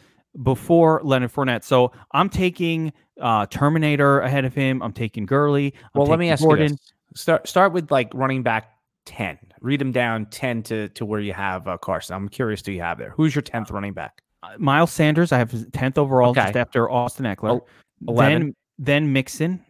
[0.43, 1.63] before Leonard Fournette.
[1.63, 4.81] So I'm taking uh, Terminator ahead of him.
[4.81, 5.73] I'm taking Gurley.
[5.75, 6.63] I'm well, let me ask Gordon.
[6.63, 6.93] you this.
[7.15, 8.71] Start start with like running back
[9.05, 9.37] ten.
[9.59, 12.15] Read them down ten to to where you have uh, Carson.
[12.15, 13.09] I'm curious do you have there.
[13.11, 14.21] Who's your tenth running back?
[14.57, 17.61] Miles Sanders, I have his 10th overall just after Austin Ekeler.
[17.61, 17.67] Oh,
[18.07, 18.39] 11.
[18.41, 19.63] Then then Mixon,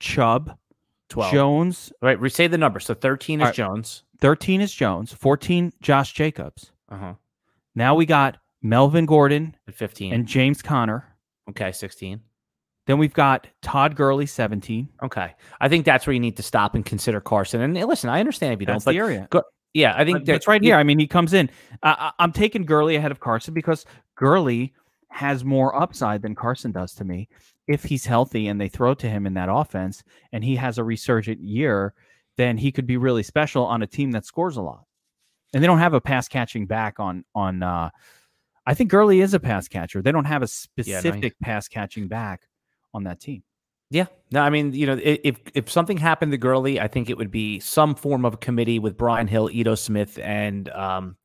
[0.00, 0.56] Chubb,
[1.08, 1.32] Twelve.
[1.32, 1.92] Jones.
[2.02, 2.80] All right, say the number.
[2.80, 3.54] So thirteen is All right.
[3.54, 4.02] Jones.
[4.20, 6.72] 13 is Jones, 14 Josh Jacobs.
[6.90, 7.14] Uh huh.
[7.74, 10.12] Now we got Melvin Gordon At fifteen.
[10.12, 11.04] and James Conner.
[11.50, 12.20] okay, sixteen.
[12.86, 14.88] Then we've got Todd Gurley, 17.
[15.04, 17.60] Okay, I think that's where you need to stop and consider Carson.
[17.60, 19.28] And listen, I understand if you That's don't, the but area.
[19.74, 20.76] yeah, I think That's right here.
[20.76, 21.50] I mean, he comes in.
[21.82, 23.84] I'm taking Gurley ahead of Carson because
[24.16, 24.74] Gurley
[25.10, 27.28] has more upside than Carson does to me.
[27.68, 30.02] If he's healthy and they throw to him in that offense
[30.32, 31.94] and he has a resurgent year,
[32.36, 34.84] then he could be really special on a team that scores a lot.
[35.54, 37.90] And they don't have a pass catching back on on uh
[38.66, 40.02] I think Gurley is a pass catcher.
[40.02, 42.42] They don't have a specific pass catching back
[42.92, 43.44] on that team.
[43.90, 47.16] Yeah, no, I mean, you know, if if something happened to Gurley, I think it
[47.16, 51.16] would be some form of committee with Brian Hill, Ito Smith, and um,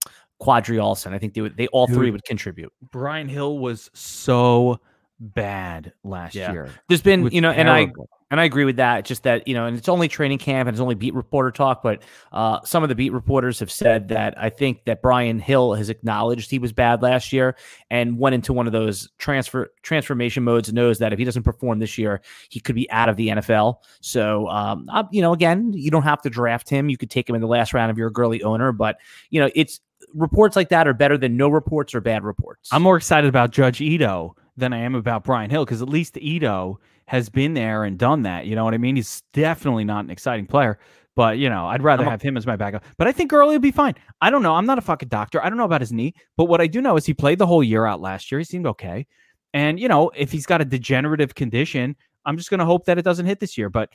[0.41, 1.13] Qadree Ollison.
[1.13, 2.73] I think they would, they all three would contribute.
[2.91, 4.79] Brian Hill was so
[5.19, 6.51] bad last Yeah.
[6.51, 6.69] year.
[6.87, 8.09] There's been, you know, and I terrible.
[8.31, 9.03] And I agree with that.
[9.03, 11.83] Just that, you know, and it's only training camp and it's only beat reporter talk,
[11.83, 15.73] but uh, some of the beat reporters have said that I think that Brian Hill
[15.73, 17.57] has acknowledged he was bad last year
[17.89, 21.79] and went into one of those transfer transformation modes knows that if he doesn't perform
[21.79, 23.75] this year, he could be out of the NFL.
[23.99, 26.89] So, um, I, you know, again, you don't have to draft him.
[26.89, 28.97] You could take him in the last round if you're a Gurley owner, but,
[29.29, 29.81] you know, it's
[30.13, 32.69] reports like that are better than no reports or bad reports.
[32.71, 36.17] I'm more excited about Judge Ito than I am about Brian Hill because at least
[36.17, 38.45] Ito has been there and done that.
[38.45, 38.95] You know what I mean?
[38.95, 40.79] He's definitely not an exciting player,
[41.15, 42.83] but you know, I'd rather have him as my backup.
[42.97, 43.95] But I think Gurley will be fine.
[44.21, 44.55] I don't know.
[44.55, 45.43] I'm not a fucking doctor.
[45.43, 47.47] I don't know about his knee, but what I do know is he played the
[47.47, 48.39] whole year out last year.
[48.39, 49.05] He seemed okay.
[49.53, 52.97] And you know, if he's got a degenerative condition, I'm just going to hope that
[52.97, 53.69] it doesn't hit this year.
[53.69, 53.89] But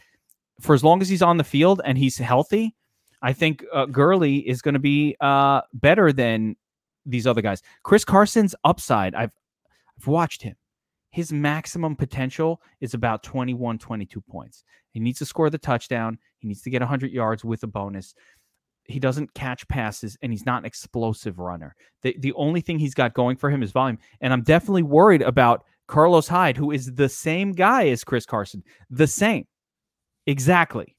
[0.61, 2.75] for as long as he's on the field and he's healthy,
[3.23, 6.57] I think uh, Gurley is going to be uh, better than
[7.07, 7.63] these other guys.
[7.83, 9.15] Chris Carson's upside.
[9.15, 9.33] I've
[9.99, 10.57] I've watched him
[11.17, 14.65] his maximum potential is about 21, 22 points.
[14.91, 16.19] He needs to score the touchdown.
[16.41, 18.15] He needs to get 100 yards with a bonus.
[18.85, 21.75] He doesn't catch passes and he's not an explosive runner.
[22.03, 23.97] The, the only thing he's got going for him is volume.
[24.21, 28.63] And I'm definitely worried about Carlos Hyde, who is the same guy as Chris Carson.
[28.91, 29.47] The same.
[30.27, 30.96] Exactly.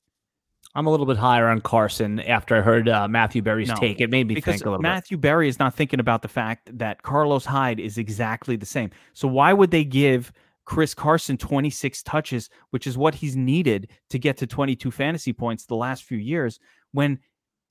[0.78, 4.00] I'm a little bit higher on Carson after I heard uh, Matthew Berry's no, take.
[4.00, 4.84] It made me think a little bit.
[4.84, 5.24] Matthew bit.
[5.24, 8.92] Berry is not thinking about the fact that Carlos Hyde is exactly the same.
[9.14, 10.32] So why would they give
[10.66, 15.66] Chris Carson 26 touches, which is what he's needed to get to 22 fantasy points
[15.66, 16.60] the last few years
[16.92, 17.18] when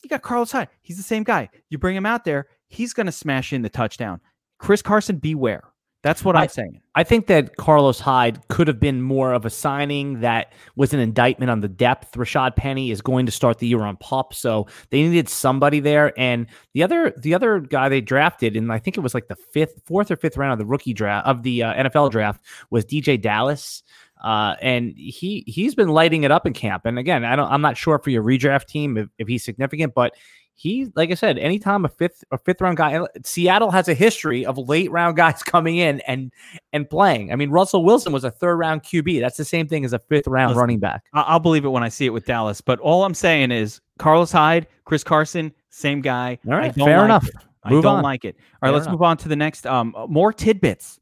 [0.02, 0.68] you got Carlos Hyde?
[0.82, 1.48] He's the same guy.
[1.70, 4.20] You bring him out there, he's going to smash in the touchdown.
[4.58, 5.62] Chris Carson, beware.
[6.06, 6.80] That's what I, am saying.
[6.94, 11.00] I think that Carlos Hyde could have been more of a signing that was an
[11.00, 12.12] indictment on the depth.
[12.12, 16.16] Rashaad Penny is going to start the year on pop, so they needed somebody there.
[16.16, 19.34] And the other the other guy they drafted, and I think it was like the
[19.34, 22.40] fifth, fourth or fifth round of the rookie draft of the uh, NFL draft,
[22.70, 23.82] was DJ Dallas.
[24.22, 26.86] Uh, and he he's been lighting it up in camp.
[26.86, 29.92] And again, I don't I'm not sure for your redraft team if, if he's significant,
[29.92, 30.14] but
[30.58, 34.46] he, like I said, anytime a fifth a fifth round guy, Seattle has a history
[34.46, 36.32] of late round guys coming in and
[36.72, 37.30] and playing.
[37.30, 39.20] I mean, Russell Wilson was a third round QB.
[39.20, 41.04] That's the same thing as a fifth round Listen, running back.
[41.12, 42.62] I'll believe it when I see it with Dallas.
[42.62, 46.38] But all I'm saying is Carlos Hyde, Chris Carson, same guy.
[46.46, 47.28] All right, fair like enough.
[47.28, 47.34] It.
[47.62, 48.02] I don't on.
[48.02, 48.36] like it.
[48.36, 48.92] All right, fair let's enough.
[48.92, 49.66] move on to the next.
[49.66, 50.98] Um, more tidbits.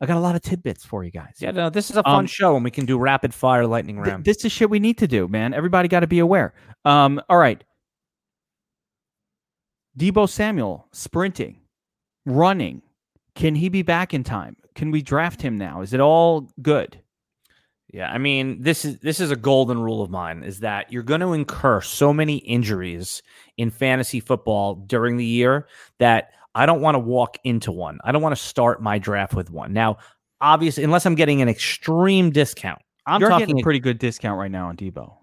[0.00, 1.36] I got a lot of tidbits for you guys.
[1.38, 3.98] Yeah, no, this is a fun um, show, and we can do rapid fire lightning
[3.98, 4.24] round.
[4.24, 5.54] Th- this is shit we need to do, man.
[5.54, 6.54] Everybody got to be aware.
[6.84, 7.64] Um, all right,
[9.98, 11.58] Deebo Samuel sprinting,
[12.24, 12.82] running.
[13.34, 14.56] Can he be back in time?
[14.74, 15.80] Can we draft him now?
[15.80, 17.00] Is it all good?
[17.92, 21.02] Yeah, I mean, this is this is a golden rule of mine is that you're
[21.02, 23.22] going to incur so many injuries
[23.56, 25.66] in fantasy football during the year
[25.98, 27.98] that I don't want to walk into one.
[28.04, 29.72] I don't want to start my draft with one.
[29.72, 29.96] Now,
[30.40, 32.82] obviously, unless I'm getting an extreme discount.
[33.06, 35.17] I'm You're talking a pretty good discount right now on Deebo.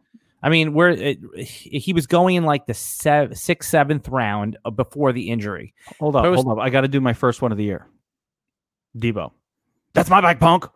[0.45, 5.11] I mean, where it, he was going in like the sev- sixth, seventh round before
[5.11, 5.73] the injury.
[5.99, 6.63] Hold up, was, hold up.
[6.63, 7.87] I got to do my first one of the year.
[8.95, 9.31] Deebo,
[9.93, 10.67] That's my bike, punk.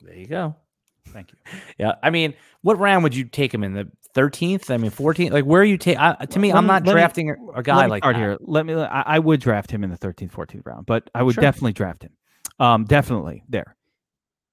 [0.00, 0.54] There you go.
[1.08, 1.38] Thank you.
[1.76, 3.74] Yeah, I mean, what round would you take him in?
[3.74, 4.70] The thirteenth?
[4.70, 5.32] I mean, fourteenth?
[5.32, 5.98] Like, where are you take?
[5.98, 8.14] To me, let I'm not me, drafting me, a guy like that.
[8.14, 8.74] Here, let me.
[8.74, 11.42] I, I, would draft him in the thirteenth, fourteenth round, but I would sure.
[11.42, 12.12] definitely draft him.
[12.60, 13.76] Um, definitely there.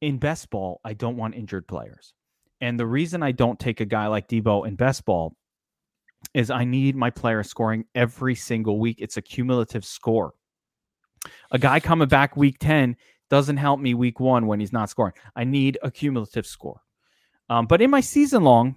[0.02, 2.14] In best ball, I don't want injured players.
[2.64, 5.36] And the reason I don't take a guy like Deebo in best ball
[6.34, 9.02] is I need my player scoring every single week.
[9.02, 10.34] It's a cumulative score.
[11.52, 12.96] A guy coming back week 10
[13.30, 15.12] doesn't help me week one when he's not scoring.
[15.36, 16.80] I need a cumulative score.
[17.50, 18.76] Um, but in my season long,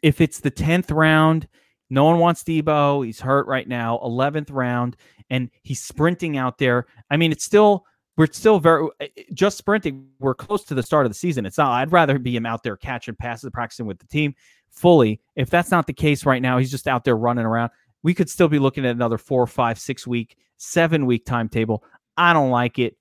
[0.00, 1.48] if it's the 10th round,
[1.90, 3.04] no one wants Deebo.
[3.04, 4.00] He's hurt right now.
[4.02, 4.96] 11th round,
[5.28, 6.86] and he's sprinting out there.
[7.10, 7.84] I mean, it's still
[8.20, 10.06] we're still very eh, eh, just sprinting.
[10.18, 11.46] We're close to the start of the season.
[11.46, 11.72] It's not.
[11.72, 14.34] I'd rather be him out there catching passes, practicing with the team
[14.68, 15.22] fully.
[15.36, 17.70] If that's not the case right now, he's just out there running around.
[18.02, 21.82] We could still be looking at another four, five, six week, seven week timetable.
[22.18, 22.98] I don't like it.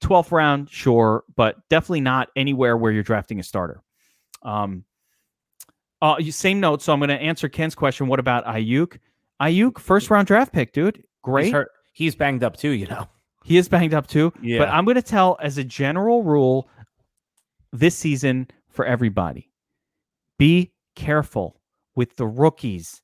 [0.00, 3.82] 12th round, sure, but definitely not anywhere where you're drafting a starter.
[4.42, 4.84] Um,
[6.00, 6.80] uh, same note.
[6.80, 8.06] So I'm going to answer Ken's question.
[8.06, 8.98] What about Aiyuk?
[9.38, 11.04] Aiyuk, first round draft pick, dude.
[11.20, 11.44] Great.
[11.44, 11.68] He's, hurt.
[11.92, 13.06] He's banged up too, you know.
[13.46, 14.32] He is banged up too.
[14.42, 14.58] Yeah.
[14.58, 16.68] But I'm going to tell as a general rule
[17.72, 19.52] this season for everybody
[20.36, 21.60] be careful
[21.94, 23.02] with the rookies,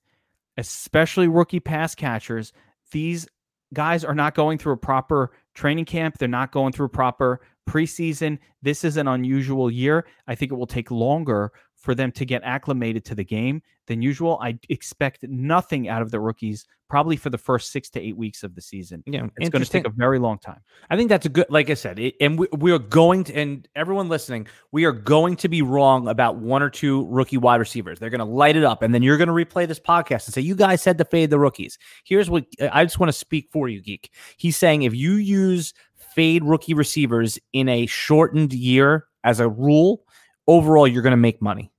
[0.57, 2.53] especially rookie pass catchers.
[2.91, 3.29] These
[3.73, 7.41] guys are not going through a proper training camp, they're not going through a proper
[7.71, 8.41] preseason.
[8.63, 10.07] This is an unusual year.
[10.27, 11.53] I think it will take longer
[11.83, 14.39] for them to get acclimated to the game than usual.
[14.41, 18.45] I expect nothing out of the rookies probably for the first six to eight weeks
[18.45, 19.03] of the season.
[19.07, 20.61] Yeah, It's going to take a very long time.
[20.91, 23.35] I think that's a good, like I said, it, and we, we are going to,
[23.35, 27.61] and everyone listening, we are going to be wrong about one or two rookie wide
[27.61, 27.99] receivers.
[27.99, 30.35] They're going to light it up, and then you're going to replay this podcast and
[30.35, 33.49] say, "You guys said to fade the rookies." Here's what I just want to speak
[33.51, 34.13] for you, geek.
[34.37, 35.75] He's saying if you use
[36.15, 40.05] fade rookie receivers in a shortened year as a rule,
[40.47, 41.73] overall you're going to make money.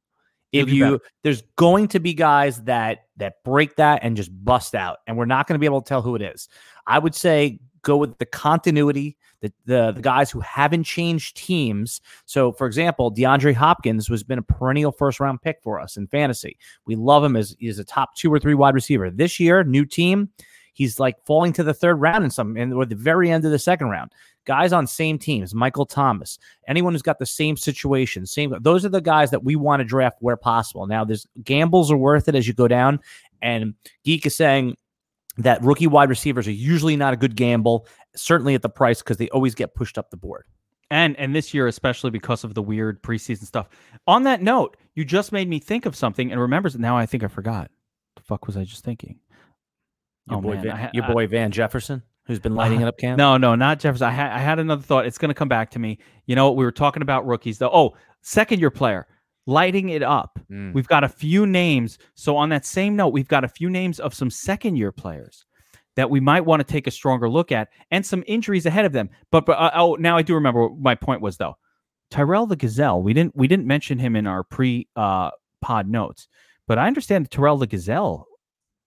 [0.51, 0.99] If you better.
[1.24, 5.26] there's going to be guys that that break that and just bust out, and we're
[5.26, 6.47] not going to be able to tell who it is.
[6.86, 12.01] I would say go with the continuity, the the, the guys who haven't changed teams.
[12.26, 16.07] So, for example, DeAndre Hopkins has been a perennial first round pick for us in
[16.07, 16.57] fantasy.
[16.86, 19.09] We love him as he's a top two or three wide receiver.
[19.09, 20.30] This year, new team,
[20.74, 23.51] he's like falling to the third round in some and or the very end of
[23.51, 24.11] the second round.
[24.45, 28.89] Guys on same teams, Michael Thomas, anyone who's got the same situation, same those are
[28.89, 30.86] the guys that we want to draft where possible.
[30.86, 32.99] Now, there's gambles are worth it as you go down,
[33.41, 34.76] and Geek is saying
[35.38, 39.17] that rookie wide receivers are usually not a good gamble, certainly at the price because
[39.17, 40.45] they always get pushed up the board.
[40.91, 43.69] and and this year especially because of the weird preseason stuff.
[44.07, 47.24] On that note, you just made me think of something and remembers now I think
[47.24, 47.71] I forgot.
[48.15, 49.19] The fuck was I just thinking?
[50.30, 52.88] Your Oh, boy, man, Van, ha- your I- boy Van Jefferson, who's been lighting it
[52.88, 53.17] up, Cam.
[53.17, 54.07] No, no, not Jefferson.
[54.07, 55.05] I had I had another thought.
[55.05, 55.99] It's going to come back to me.
[56.26, 57.71] You know, we were talking about rookies though.
[57.74, 59.07] Oh, second year player
[59.45, 60.39] lighting it up.
[60.49, 60.74] Mm.
[60.74, 61.97] We've got a few names.
[62.15, 65.45] So on that same note, we've got a few names of some second year players
[65.97, 68.93] that we might want to take a stronger look at and some injuries ahead of
[68.93, 69.09] them.
[69.32, 71.57] But, but uh, oh, now I do remember what my point was though.
[72.09, 73.01] Tyrell the Gazelle.
[73.03, 76.30] We didn't we didn't mention him in our pre uh, pod notes,
[76.67, 78.28] but I understand that Tyrell the Gazelle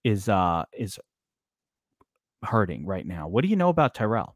[0.03, 0.97] is uh is
[2.43, 3.27] hurting right now.
[3.27, 4.35] What do you know about Tyrell?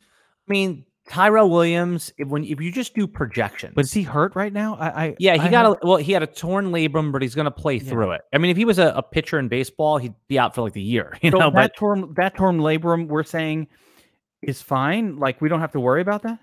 [0.00, 4.36] I mean, Tyrell Williams, if, when if you just do projections, But is he hurt
[4.36, 4.76] right now?
[4.76, 7.22] I, I yeah, he I got heard- a well, he had a torn labrum, but
[7.22, 7.90] he's going to play Yeah.
[7.90, 8.22] through it.
[8.32, 10.72] I mean, if he was a, a pitcher in baseball, he'd be out for like
[10.72, 11.50] the year, you so know.
[11.50, 13.68] that But torn that torn labrum we're saying
[14.42, 15.16] is fine.
[15.18, 16.38] Like we don't have to worry about that.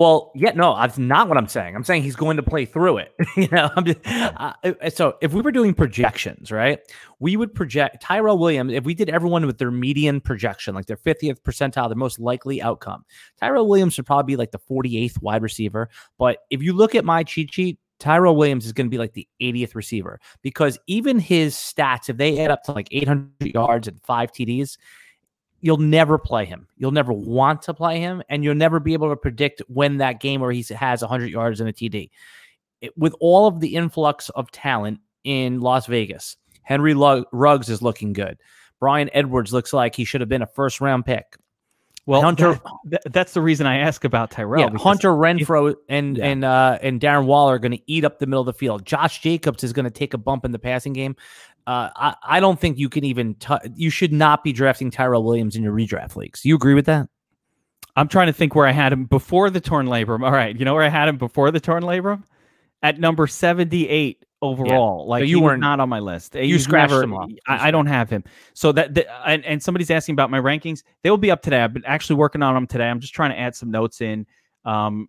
[0.00, 1.76] Well, yeah, no, that's not what I'm saying.
[1.76, 3.14] I'm saying he's going to play through it.
[3.36, 6.80] you know, I'm just, uh, uh, so if we were doing projections, right,
[7.20, 8.72] we would project Tyrell Williams.
[8.72, 12.60] If we did everyone with their median projection, like their 50th percentile, their most likely
[12.60, 13.04] outcome,
[13.40, 15.88] Tyrell Williams should probably be like the 48th wide receiver.
[16.18, 19.12] But if you look at my cheat sheet, Tyrell Williams is going to be like
[19.12, 23.86] the 80th receiver because even his stats, if they add up to like 800 yards
[23.86, 24.76] and five TDs,
[25.64, 26.68] you'll never play him.
[26.76, 30.20] You'll never want to play him, and you'll never be able to predict when that
[30.20, 32.10] game where he has 100 yards and a TD.
[32.82, 37.80] It- with all of the influx of talent in Las Vegas, Henry Lug- Ruggs is
[37.80, 38.36] looking good.
[38.78, 41.24] Bryan Edwards looks like he should have been a first round pick.
[42.06, 42.60] Well, Hunter-
[42.90, 44.60] that- that- that's the reason I ask about Tyrell.
[44.70, 46.26] yeah, Hunter Renfrow and Yeah.
[46.26, 48.84] and uh, and Darren Waller are going to eat up the middle of the field.
[48.84, 51.16] Josh Jacobs is going to take a bump in the passing game.
[51.66, 53.34] Uh, I I don't think you can even.
[53.36, 56.44] T- you should not be drafting Tyrell Williams in your redraft leagues.
[56.44, 57.08] You agree with that?
[57.96, 60.24] I'm trying to think where I had him before the torn labrum.
[60.24, 62.24] All right, you know where I had him before the torn labrum?
[62.82, 65.06] At number 78 overall.
[65.08, 66.34] Like you weren't- on my list.
[66.34, 67.30] you He's scratched never- him off.
[67.46, 68.24] I, I don't have him.
[68.52, 70.82] So that the, and, and somebody's asking about my rankings.
[71.02, 71.60] They will be up today.
[71.62, 72.84] I've been actually working on them today.
[72.90, 74.26] I'm just trying to add some notes in.
[74.66, 75.08] Um,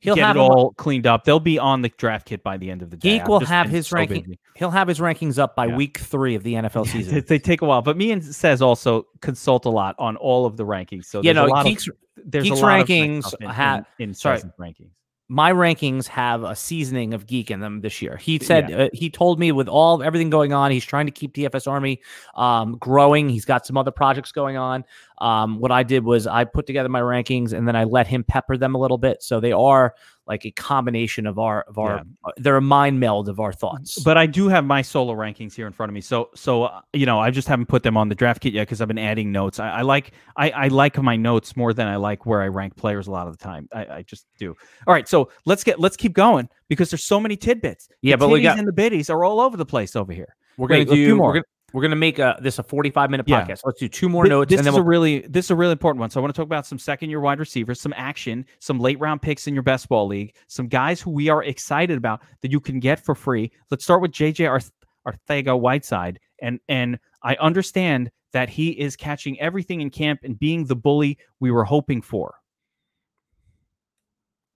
[0.00, 1.24] He'll get have it him- all cleaned up.
[1.24, 3.18] They'll be on the draft kit by the end of the day.
[3.18, 4.38] Geek will have his so ranking- busy.
[4.56, 5.76] He'll have his rankings up by Yeah.
[5.76, 7.24] week three of the NFL season.
[7.26, 10.56] they take a while, but me and says also consult a lot on all of
[10.56, 11.06] the rankings.
[11.06, 11.94] So yeah, there's a no, lot Geek's of
[12.26, 14.40] there's Geek's rankings in, ha- in, in sorry.
[14.58, 14.90] Rankings.
[15.28, 18.16] My rankings have a seasoning of geek in them this year.
[18.16, 18.76] He said Yeah.
[18.76, 22.00] uh, he told me with all everything going on, he's trying to keep DFS Army
[22.34, 23.28] um, growing.
[23.30, 24.84] He's got some other projects going on.
[25.18, 28.22] Um, what I did was I put together my rankings and then I let him
[28.22, 29.94] pepper them a little bit, so they are
[30.26, 31.98] like a combination of our of our.
[31.98, 33.98] uh, they're a mind meld of our thoughts.
[34.02, 36.00] But I do have my solo rankings here in front of me.
[36.00, 38.62] So so uh, you know I just haven't put them on the draft kit yet
[38.62, 39.60] because I've been adding notes.
[39.60, 42.76] I, I like I, I like my notes more than I like where I rank
[42.76, 43.68] players a lot of the time.
[43.72, 44.54] I, I just do.
[44.86, 47.88] All right, so let's get let's keep going because there's so many tidbits.
[48.02, 50.34] Yeah, the but we got- and the biddies are all over the place over here.
[50.56, 51.28] we're gonna wait, a few do more.
[51.28, 51.44] We're gonna,
[51.74, 53.44] we're gonna make a, this a forty five minute Yeah.
[53.44, 53.62] podcast.
[53.64, 55.56] Let's do two more notes This and then is we'll a really this is a
[55.56, 56.08] really important one.
[56.08, 58.98] So I want to talk about some second year wide receivers, some action, some late
[59.00, 62.52] round picks in your best ball league, some guys who we are excited about that
[62.52, 63.50] you can get for free.
[63.70, 64.70] Let's start with JJ Arth-
[65.06, 70.64] Arthega Whiteside, and and I understand that he is catching everything in camp and being
[70.66, 72.36] the bully we were hoping for.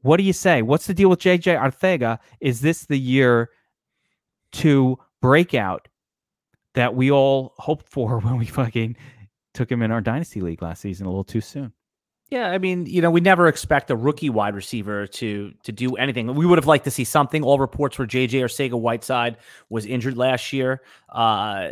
[0.03, 0.62] What do you say?
[0.62, 2.19] What's the deal with JJ Arthega?
[2.41, 3.51] Is this the year
[4.53, 5.89] to break out
[6.79, 8.97] that we all hoped for when we fucking
[9.53, 11.72] took him in our dynasty league last season a little too soon?
[12.31, 15.97] Yeah, I mean, you know, we never expect a rookie wide receiver to to do
[15.97, 16.35] anything.
[16.35, 17.43] We would have liked to see something.
[17.43, 19.39] All reports were JJ Arcega Whiteside
[19.70, 20.83] was injured last year.
[21.09, 21.70] Uh,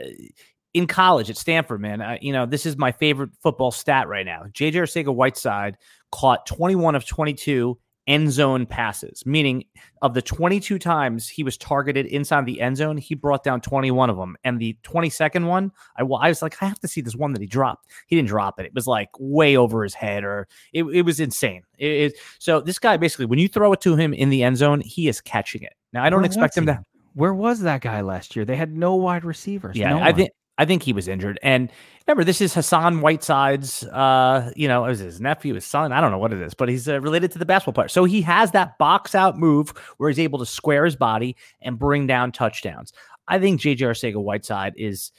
[0.73, 4.43] in college at Stanford, man, you know, this is my favorite football stat right now.
[4.53, 5.79] JJ Arcega-Whiteside
[6.13, 9.65] caught 21 of 22 end zone passes, meaning
[10.03, 14.11] of the 22 times he was targeted inside the end zone, he brought down 21
[14.11, 14.37] of them.
[14.45, 17.41] And the 22nd one, I, I was like, I have to see this one that
[17.41, 17.89] he dropped.
[18.07, 18.67] He didn't drop it.
[18.67, 21.63] It was like way over his head, or it, it was insane.
[21.79, 24.57] It, it, so this guy basically, when you throw it to him in the end
[24.57, 25.75] zone, he is catching it.
[25.93, 26.83] Now I don't Where expect him to.
[27.15, 28.45] Where was that guy last year?
[28.45, 29.77] They had no wide receivers.
[29.77, 31.39] Yeah, no I think I think he was injured.
[31.43, 31.71] And
[32.07, 35.93] remember, this is Hassan Whiteside's, uh, you know, it was his nephew, his son?
[35.93, 37.89] I don't know what it is, but he's uh, related to the basketball player.
[37.89, 41.79] So he has that box out move where he's able to square his body and
[41.79, 42.93] bring down touchdowns.
[43.29, 45.13] I think JJ Arcega Whiteside is.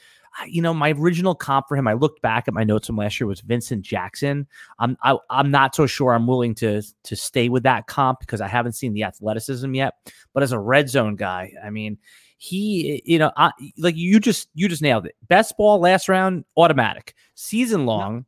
[0.46, 3.18] You know, my original comp for him, I looked back at my notes from last
[3.18, 4.46] year was Vincent Jackson.
[4.78, 8.40] I'm I, I'm not so sure I'm willing to to stay with that comp because
[8.40, 9.94] I haven't seen the athleticism yet.
[10.34, 11.98] But as a red zone guy, I mean,
[12.38, 15.16] he you know I, like you just you just nailed it.
[15.28, 17.14] Best ball last round automatic.
[17.34, 18.24] Season long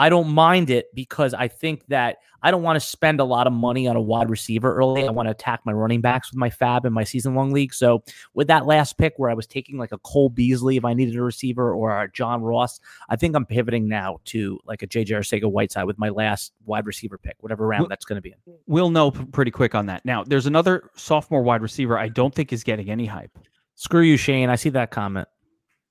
[0.00, 3.46] i don't mind it because i think that i don't want to spend a lot
[3.46, 5.06] of money on a wide receiver early.
[5.06, 7.72] I want to attack my running backs with my fab in my season long league.
[7.74, 8.02] So
[8.34, 11.14] with that last pick where i was taking like a cole beasley if i needed
[11.16, 12.80] a receiver or a john ross
[13.10, 16.86] i think i'm pivoting now to like a jj arcega whiteside with my last wide
[16.86, 18.54] receiver pick whatever round Well- that's going to be in.
[18.66, 20.04] we'll know p- pretty quick on that.
[20.04, 23.36] Now, there's another sophomore wide receiver I don't think is getting any hype.
[23.74, 24.48] screw you shane.
[24.48, 25.28] I see that comment.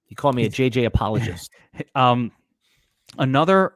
[0.08, 1.52] You call me a jj apologist.
[1.96, 2.32] Um,
[3.18, 3.74] another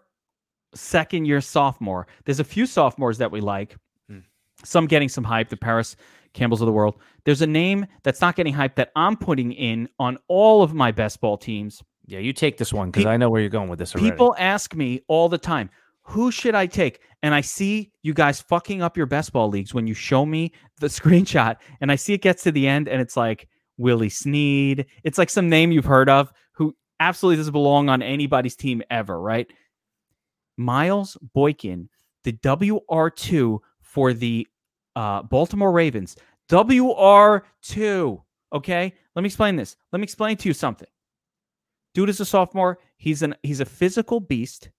[0.76, 2.08] second year sophomore.
[2.26, 3.76] There's a few sophomores that we like.
[4.10, 4.20] Hmm.
[4.64, 5.50] Some getting some hype.
[5.50, 5.96] The Paris
[6.34, 6.96] Campbells of the world.
[7.26, 10.92] There's a name that's not getting hype that I'm putting in on all of my
[10.92, 11.82] best ball teams.
[12.06, 14.12] Yeah, you take this one because I know where you're going with this already.
[14.12, 15.70] People ask me all the time,
[16.02, 17.00] who should I take?
[17.22, 20.52] And I see you guys fucking up your best ball leagues when you show me
[20.80, 23.48] the screenshot and I see it gets to the end and it's like
[23.78, 24.86] Willie Snead.
[25.04, 29.20] It's like some name you've heard of who absolutely doesn't belong on anybody's team ever,
[29.20, 29.48] right?
[30.58, 31.90] Miles Boykin,
[32.24, 34.48] the WR2 for the
[34.96, 36.16] uh, Baltimore Ravens.
[36.50, 38.22] WR2.
[38.54, 38.94] Okay.
[39.16, 39.76] Let me explain this.
[39.92, 40.88] Let me explain to you something.
[41.94, 42.80] Dude is a sophomore.
[42.98, 44.70] He's an he's a physical beast.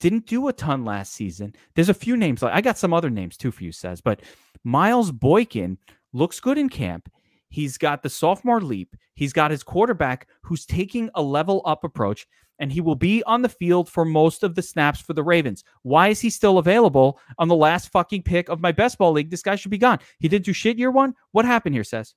[0.00, 1.54] Didn't do a ton last season.
[1.74, 4.20] There's a few names like I got some other names too for you, says, but
[4.62, 5.78] Miles Boykin
[6.12, 7.10] looks good in camp.
[7.48, 8.94] He's got the sophomore leap.
[9.14, 12.26] He's got his quarterback who's taking a level up approach,
[12.58, 15.62] and he will be on the field for most of the snaps for the Ravens.
[15.82, 19.30] Why is he still available on the last fucking pick of my best ball league?
[19.30, 19.98] This guy should be gone.
[20.20, 21.14] He didn't do shit year one.
[21.32, 22.14] What happened here, says?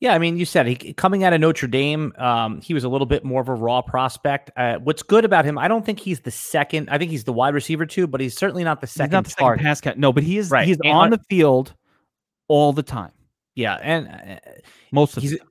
[0.00, 2.88] Yeah, I mean, you said he coming out of Notre Dame, um, he was a
[2.88, 4.48] little bit more of a raw prospect.
[4.56, 5.58] Uh, what's good about him?
[5.58, 6.88] I don't think he's the second.
[6.88, 9.24] I think he's the wide receiver too, but he's certainly not the He's second not
[9.24, 9.98] the second pass cat.
[9.98, 10.68] No, but he is Right.
[10.68, 11.74] he's on on- the field
[12.46, 13.10] all the time.
[13.56, 14.50] Yeah, and uh,
[14.92, 15.48] Most of He's- the time.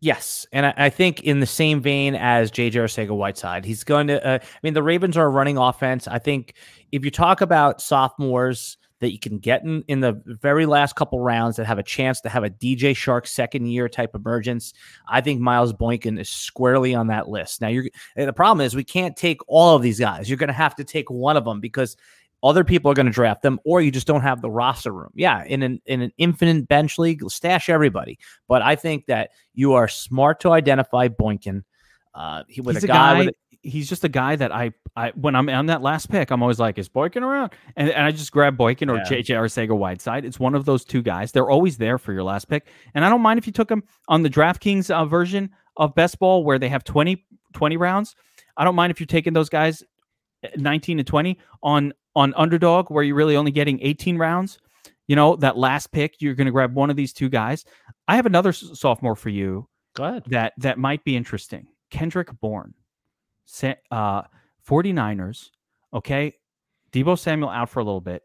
[0.00, 4.06] Yes, and I, I think in the same vein as JJ Arcega Whiteside, he's going
[4.06, 4.24] to.
[4.24, 6.06] Uh, I mean, the Ravens are a running offense.
[6.06, 6.54] I think
[6.92, 11.20] if you talk about sophomores that you can get in in the very last couple
[11.20, 14.72] rounds that have a chance to have a DJ Chark second year type emergence,
[15.08, 17.60] I think Miles Boykin is squarely on that list.
[17.60, 17.86] Now, you're
[18.16, 20.28] the problem is we can't take all of these guys.
[20.28, 21.96] You're going to have to take one of them because
[22.42, 25.10] other people are going to draft them, or you just don't have the roster room.
[25.14, 28.18] Yeah, in an in an infinite bench league, stash everybody.
[28.46, 31.64] But I think that you are smart to identify Boykin.
[32.14, 33.18] Uh, he was he's a guy, guy.
[33.26, 36.42] with he's just a guy that I, I when I'm on that last pick, I'm
[36.42, 37.52] always like, is Boykin around?
[37.76, 39.04] And, and I just grab Boykin or Yeah.
[39.04, 40.24] JJ Arcega Whiteside.
[40.24, 41.32] It's one of those two guys.
[41.32, 42.66] They're always there for your last pick.
[42.94, 46.18] And I don't mind if you took him on the DraftKings uh, version of best
[46.18, 48.14] ball where they have 20, 20 rounds.
[48.56, 49.82] I don't mind if you're taking those guys
[50.44, 54.58] uh, 19 to 20 on on underdog where you're really only getting 18 rounds.
[55.06, 57.64] You know, that last pick, you're going to grab one of these two guys.
[58.08, 60.24] I have another sophomore for you go ahead.
[60.26, 61.68] that that might be interesting.
[61.90, 62.74] Kendrick Bourne,
[63.90, 64.22] uh,
[64.68, 65.50] 49ers.
[65.94, 66.34] Okay.
[66.92, 68.22] Deebo Samuel out for a little bit.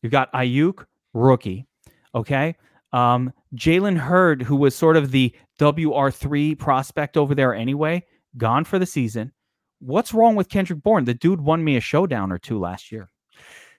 [0.00, 1.66] You've got Aiyuk, rookie.
[2.14, 2.54] Okay.
[2.92, 8.04] Um, Jalen Hurd, who was sort of the WR3 prospect over there anyway,
[8.36, 9.32] gone for the season.
[9.80, 11.04] What's wrong with Kendrick Bourne?
[11.04, 13.10] The dude won me a showdown or two last year.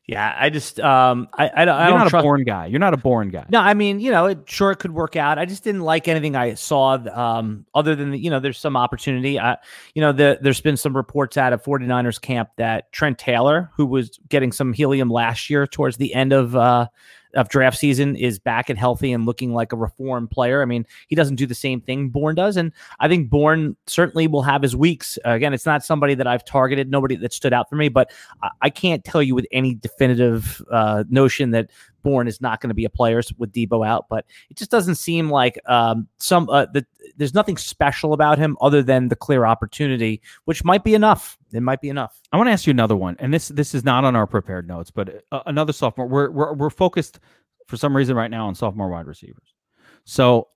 [0.08, 2.24] Yeah, I just um, I I, don't- I You're don't not trust.
[2.24, 2.68] a Bourne guy.
[2.68, 3.46] You're not a Bourne guy.
[3.50, 5.40] No, I mean, you know, it sure it could work out.
[5.40, 6.94] I just didn't like anything I saw.
[7.12, 9.40] Um, other than the, you know, there's some opportunity.
[9.40, 9.58] I,
[9.96, 13.88] you know, the, there's been some reports out of 49ers camp that Trent Taylor, who
[13.88, 16.88] was getting some helium last year towards the end of uh,
[17.36, 20.62] of draft season is back and healthy and looking like a reformed player.
[20.62, 24.28] I mean, he doesn't do the same thing Bourne does, and I think Bourne certainly
[24.28, 25.18] will have his weeks.
[25.26, 28.12] Again, it's not somebody that I've targeted, nobody that stood out for me, but
[28.42, 31.70] I, I can't tell you with any definitive uh, notion that
[32.06, 34.94] Bourne is not going to be a player with Deebo out, but it just doesn't
[34.94, 36.86] seem like um, some uh, the,
[37.18, 41.36] there's nothing special about him other than the clear opportunity, which might be enough.
[41.52, 42.22] It might be enough.
[42.32, 44.68] I want to ask you another one, and this this is not on our prepared
[44.68, 46.08] notes, but uh, another sophomore.
[46.08, 47.20] We're, we're we're focused
[47.66, 49.56] for some reason right now on sophomore wide receivers.
[50.04, 50.50] So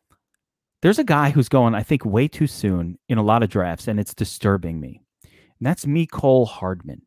[0.84, 3.88] there's a guy who's going, I think, way too soon in a lot of drafts,
[3.88, 5.02] and it's disturbing me.
[5.24, 7.02] And that's Mecole Hardman.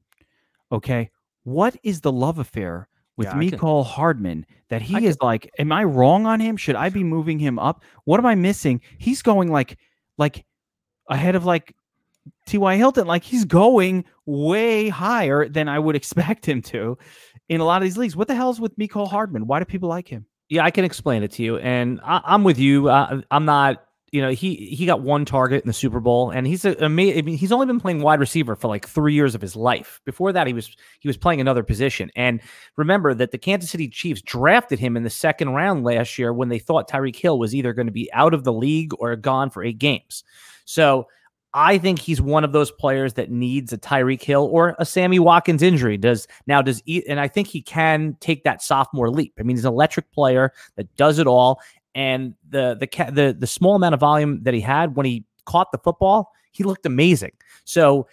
[0.72, 1.11] Okay,
[1.45, 5.26] what is the love affair with yeah, Mecole Hardman that he I is can...
[5.26, 6.56] like, am I wrong on him?
[6.56, 7.82] Should I be moving him up?
[8.04, 8.80] What am I missing?
[8.98, 9.78] He's going like
[10.18, 10.44] like
[11.08, 11.74] ahead of like
[12.46, 12.76] T.Y.
[12.76, 13.06] Hilton.
[13.06, 16.98] Like he's going way higher than I would expect him to
[17.48, 18.16] in a lot of these leagues.
[18.16, 19.46] What the hell is with Mecole Hardman?
[19.46, 20.26] Why do people like him?
[20.48, 21.58] Yeah, I can explain it to you.
[21.58, 22.88] And I, am with you.
[22.88, 26.46] Uh, I'm not you know he he got one target in the Super Bowl, and
[26.46, 27.18] he's a, amazing.
[27.18, 30.02] I mean, he's only been playing wide receiver for like three years of his life.
[30.04, 32.10] Before that, he was he was playing another position.
[32.14, 32.40] And
[32.76, 36.50] remember that the Kansas City Chiefs drafted him in the second round last year when
[36.50, 39.48] they thought Tyreek Hill was either going to be out of the league or gone
[39.48, 40.24] for eight games.
[40.66, 41.06] So
[41.54, 45.18] I think he's one of those players that needs a Tyreek Hill or a Sammy
[45.18, 45.96] Watkins injury.
[45.98, 49.34] Does now does and I think he can take that sophomore leap.
[49.38, 51.60] I mean, he's an electric player that does it all,
[51.95, 55.72] and the the the the small amount of volume that he had when he caught
[55.72, 57.32] the football, he looked amazing.
[57.64, 58.07] So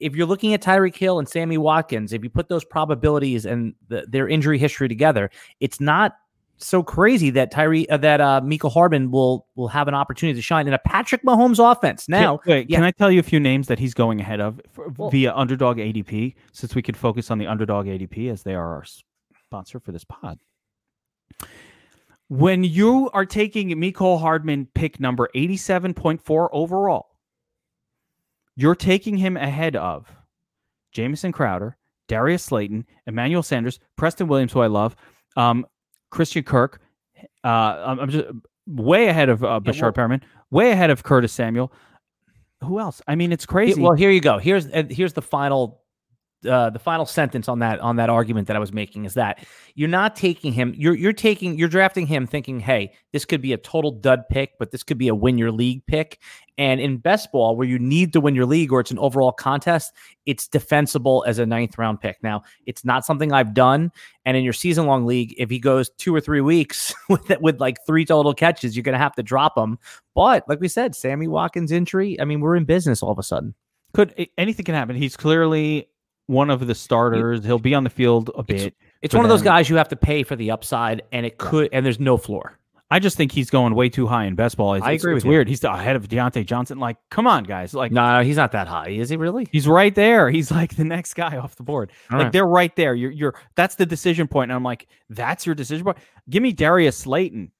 [0.00, 3.74] if you're looking at Tyreek Hill and Sammy Watkins, if you put those probabilities and
[3.88, 5.30] the, their injury history together,
[5.60, 6.16] it's not
[6.56, 10.42] so crazy that Tyree uh, that uh Mecole Hardman will will have an opportunity to
[10.42, 12.08] shine in a Patrick Mahomes offense.
[12.08, 12.76] Now, can, wait, yeah.
[12.76, 15.34] can I tell you a few names that he's going ahead of for, well, via
[15.34, 16.34] Underdog ADP?
[16.52, 18.84] Since we could focus on the Underdog ADP as they are our
[19.46, 20.38] sponsor for this pod
[22.32, 27.10] when you are taking Mecole Hardman pick number 87.4 overall,
[28.56, 30.10] you're taking him ahead of
[30.92, 31.76] Jamison Crowder,
[32.08, 34.96] Darius Slayton, Emmanuel Sanders, Preston Williams, who I love,
[35.36, 35.66] um,
[36.08, 36.80] Christian Kirk.
[37.44, 38.24] Uh, I'm just
[38.66, 41.70] way ahead of uh, Breshad yeah, well, Perriman, way ahead of Curtis Samuel.
[42.64, 43.02] Who else?
[43.06, 43.82] I mean, it's crazy.
[43.82, 44.38] Well, here you go.
[44.38, 45.81] Here's here's the final
[46.48, 49.44] uh, the final sentence on that on that argument that I was making is that
[49.74, 50.74] you're not taking him.
[50.76, 54.52] You're you're taking you're drafting him thinking, hey, this could be a total dud pick,
[54.58, 56.18] but this could be a win your league pick.
[56.58, 59.32] And in best ball, where you need to win your league or it's an overall
[59.32, 59.92] contest,
[60.26, 62.22] it's defensible as a ninth round pick.
[62.22, 63.90] Now, it's not something I've done.
[64.24, 67.60] And in your season long league, if he goes two or three weeks with with
[67.60, 69.78] like three total catches, you're gonna have to drop him.
[70.14, 72.20] But like we said, Sammy Watkins injury.
[72.20, 73.54] I mean, we're in business all of a sudden.
[73.94, 74.96] Could anything can happen?
[74.96, 75.88] He's clearly
[76.26, 77.44] one of the starters.
[77.44, 78.60] He'll be on the field a bit.
[78.60, 79.30] It's, it's one them.
[79.30, 82.00] of those guys you have to pay for the upside, and it could, and there's
[82.00, 82.58] no floor.
[82.92, 84.74] I just think he's going way too high in best ball.
[84.74, 85.14] It's, I agree.
[85.14, 85.48] It's, it's weird.
[85.48, 86.78] He's ahead of Diontae Johnson.
[86.78, 87.72] Like, come on, guys.
[87.72, 88.90] Like, no, no, he's not that high.
[88.90, 89.48] Is he really?
[89.50, 90.28] He's right there.
[90.28, 91.90] He's like the next guy off the board.
[92.10, 92.32] All like right.
[92.32, 92.94] they're right there.
[92.94, 93.34] You're, you're.
[93.54, 94.50] That's the decision point.
[94.50, 95.96] And I'm like, that's your decision point.
[96.28, 97.50] Give me Darius Slayton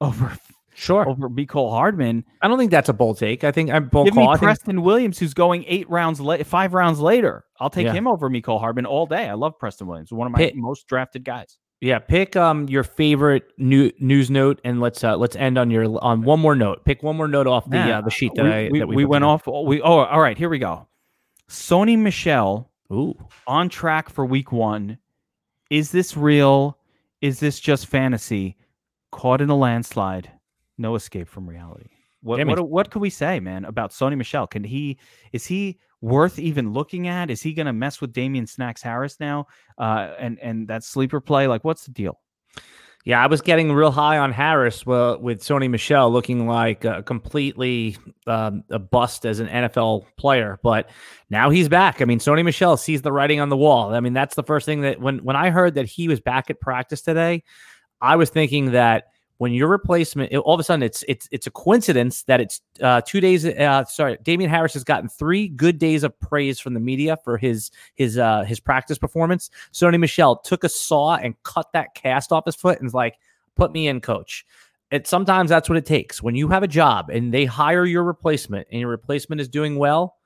[0.00, 0.36] over
[0.74, 1.08] Sure.
[1.08, 2.24] Over Mecole Hardman.
[2.42, 3.44] I don't think that's a bold take.
[3.44, 4.32] I think I'm bold Give call.
[4.32, 4.84] me Preston think...
[4.84, 7.44] Williams, who's going eight rounds late, five rounds later.
[7.60, 7.92] I'll take yeah.
[7.92, 9.28] him over Mecole Hardman all day.
[9.28, 11.58] I love Preston Williams, one of my pick, most drafted guys.
[11.80, 16.02] Yeah, pick um your favorite new news note, and let's uh let's end on your
[16.02, 16.84] on one more note.
[16.84, 17.98] Pick one more note off the yeah.
[17.98, 19.46] uh, the sheet that we, I we, that we, we went off.
[19.46, 20.88] We oh all right, here we go.
[21.48, 23.14] Sony Michel, ooh,
[23.46, 24.98] on track for week one.
[25.70, 26.78] Is this real?
[27.20, 28.56] Is this just fantasy?
[29.12, 30.30] Caught in a landslide
[30.78, 31.90] no escape from reality.
[32.22, 34.46] What what what could we say, man, about Sony Michel?
[34.46, 34.98] Can he
[35.32, 37.30] is he worth even looking at?
[37.30, 39.46] Is he going to mess with Damien Snacks Harris now?
[39.76, 42.18] Uh, and and that sleeper play, like what's the deal?
[43.04, 47.02] Yeah, I was getting real high on Harris well, with Sony Michel looking like a
[47.02, 50.88] completely um, a bust as an NFL player, but
[51.28, 52.00] now he's back.
[52.00, 53.94] I mean, Sony Michel sees the writing on the wall.
[53.94, 56.48] I mean, that's the first thing that when when I heard that he was back
[56.48, 57.42] at practice today,
[58.00, 59.08] I was thinking that
[59.38, 63.00] when your replacement all of a sudden it's it's it's a coincidence that it's uh,
[63.00, 66.80] two days uh, sorry Damien Harris has gotten three good days of praise from the
[66.80, 69.50] media for his his uh, his practice performance.
[69.72, 73.18] Sony Michel took a saw and cut that cast off his foot and was like,
[73.56, 74.46] "Put me in, coach."
[74.90, 76.22] It sometimes that's what it takes.
[76.22, 79.76] When you have a job and they hire your replacement and your replacement is doing
[79.76, 80.18] well,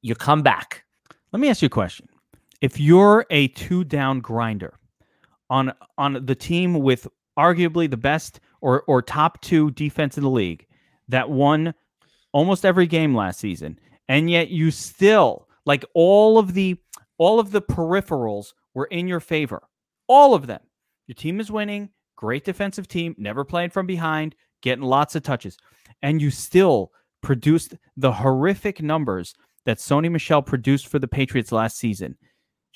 [0.00, 0.84] you come back.
[1.32, 2.08] Let me ask you a question.
[2.62, 4.78] If you're a two down grinder
[5.50, 7.06] on on the team with
[7.38, 10.66] arguably the best or or top two defense in the league
[11.08, 11.74] that won
[12.32, 13.78] almost every game last season,
[14.08, 16.76] and yet you still like all of the
[17.18, 19.62] all of the peripherals were in your favor,
[20.06, 20.60] all of them.
[21.06, 25.56] Your team is winning, great defensive team, never playing from behind, getting lots of touches.
[26.02, 29.34] And you still produced the horrific numbers
[29.64, 32.16] that Sony Michel produced for the Patriots last season.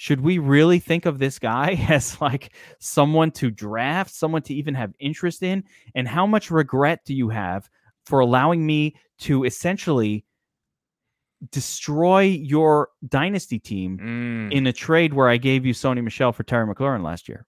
[0.00, 4.72] Should we really think of this guy as like someone to draft, someone to even
[4.74, 5.62] have interest in?
[5.94, 7.68] And how much regret do you have
[8.06, 10.24] for allowing me to essentially
[11.50, 14.52] destroy your dynasty team Mm.
[14.52, 17.44] in a trade where I gave you Sony Michel for Terry McLaurin last year?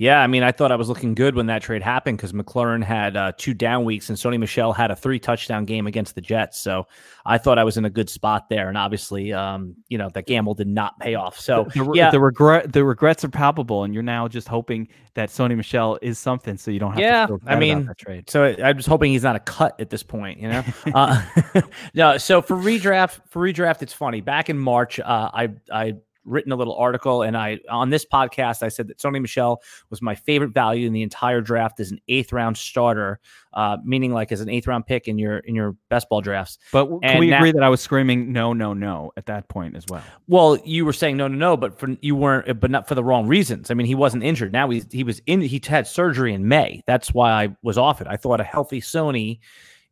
[0.00, 2.82] Yeah, I mean, I thought I was looking good when that trade happened because McLaurin
[2.82, 6.22] had uh, two down weeks and Sony Michel had a three touchdown game against the
[6.22, 6.58] Jets.
[6.58, 6.86] So
[7.26, 8.70] I thought I was in a good spot there.
[8.70, 11.38] And obviously, um, you know, that gamble did not pay off.
[11.38, 14.88] So the, the, yeah, the regret the regrets are palpable, and you're now just hoping
[15.12, 17.88] that Sony Michel is something, so you don't have Yeah, to feel I mean, about
[17.88, 18.30] that trade.
[18.30, 20.64] So I'm just hoping he's not a cut at this point, you know.
[20.94, 21.22] uh,
[21.92, 24.22] no, so for redraft, for redraft, it's funny.
[24.22, 28.62] Back in March, uh, I I written a little article, and I on this podcast
[28.62, 32.00] I said that Sony Michel was my favorite value in the entire draft as an
[32.08, 33.20] eighth round starter,
[33.54, 36.58] uh, meaning like as an eighth round pick in your in your best ball drafts.
[36.72, 39.48] But can and we now- agree that I was screaming no, no, no at that
[39.48, 40.02] point as well?
[40.28, 43.04] Well, you were saying no, no, no, but for you weren't, but not for the
[43.04, 43.70] wrong reasons.
[43.70, 44.52] I mean, he wasn't injured.
[44.52, 45.40] Now he he was in.
[45.40, 46.82] He had surgery in May.
[46.86, 48.06] That's why I was off it.
[48.06, 49.40] I thought a healthy Sony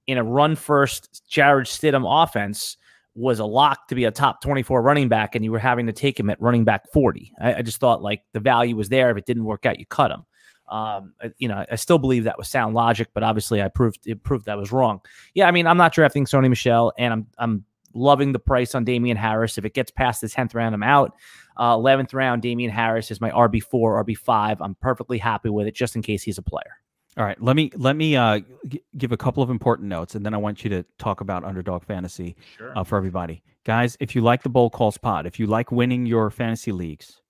[0.07, 2.76] in a run first Jarrett Stidham offense
[3.15, 5.93] was a lock to be a top 24 running back, and you were having to
[5.93, 7.33] take him at running back 40.
[7.41, 9.11] I, I just thought like the value was there.
[9.11, 10.25] If it didn't work out, you cut him.
[10.69, 14.01] Um, I- you know, I still believe that was sound logic, but obviously I proved
[14.07, 15.01] it proved that was wrong.
[15.35, 18.85] Yeah, I mean, I'm not drafting Sony Michel, and I'm I'm loving the price on
[18.85, 19.59] Damien Harris.
[19.59, 21.15] If it gets past the 10th round, I'm out.
[21.57, 24.59] Uh, 11th round, Damien Harris is my RB4, RB5.
[24.61, 26.77] I'm perfectly happy with it just in case he's a player.
[27.17, 30.25] All right, let me let me uh, g- give a couple of important notes, and
[30.25, 32.77] then I want you to talk about underdog fantasy Sure.
[32.79, 33.97] uh, for everybody, guys.
[33.99, 37.21] If you like the Bold Calls Pod, if you like winning your fantasy leagues,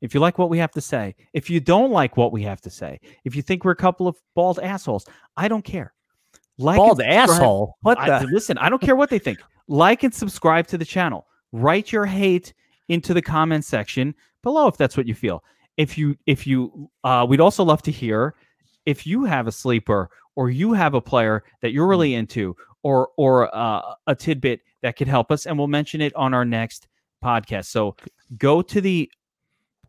[0.00, 2.60] if you like what we have to say, if you don't like what we have
[2.62, 5.04] to say, if you think we're a couple of bald assholes,
[5.36, 5.92] I don't care.
[6.56, 7.74] Like Bald asshole.
[7.82, 8.26] What I- the?
[8.28, 9.40] listen, I don't care what they think.
[9.68, 11.26] Like and subscribe to the channel.
[11.52, 12.54] Write your hate
[12.88, 15.44] into the comment section below if that's what you feel.
[15.76, 18.34] If you if you uh we'd also love to hear
[18.88, 23.10] if you have a sleeper or you have a player that you're really into or
[23.18, 26.88] or uh, a tidbit that could help us and we'll mention it on our next
[27.22, 27.66] podcast.
[27.66, 27.96] So
[28.38, 29.10] go to the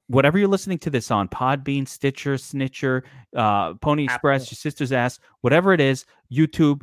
[0.07, 3.03] whatever you're listening to this on Podbean, Stitcher, Snitcher,
[3.37, 4.51] uh, Pony Express, Apple.
[4.51, 6.81] your sister's ass, whatever it is, YouTube.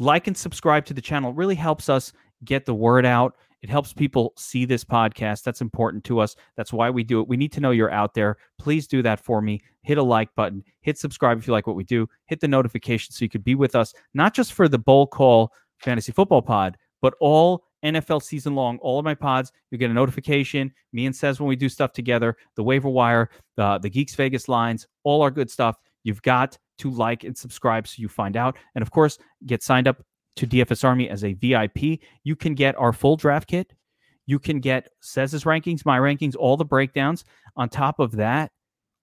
[0.00, 1.30] Like and subscribe to the channel.
[1.30, 2.12] It really helps us
[2.44, 3.36] get the word out.
[3.62, 5.42] It helps people see this podcast.
[5.42, 6.36] That's important to us.
[6.56, 7.28] That's why we do it.
[7.28, 8.36] We need to know you're out there.
[8.58, 9.62] Please do that for me.
[9.82, 10.62] Hit a like button.
[10.82, 12.08] Hit subscribe if you like what we do.
[12.26, 15.52] Hit the notification so you could be with us, not just for the Bold Call
[15.78, 18.78] Fantasy Football Pod, but all NFL season long.
[18.78, 20.72] All of my pods, you get a notification.
[20.92, 24.86] Me and says when we do stuff together, the waiver wire, the Geeks Vegas lines,
[25.04, 25.76] all our good stuff.
[26.02, 28.56] You've got to like and subscribe so you find out.
[28.74, 30.02] And of course, get signed up
[30.36, 32.00] to DFS Army as a VIP.
[32.24, 33.72] You can get our full draft kit.
[34.26, 37.24] You can get Sez's rankings, my rankings, all the breakdowns.
[37.56, 38.50] On top of that,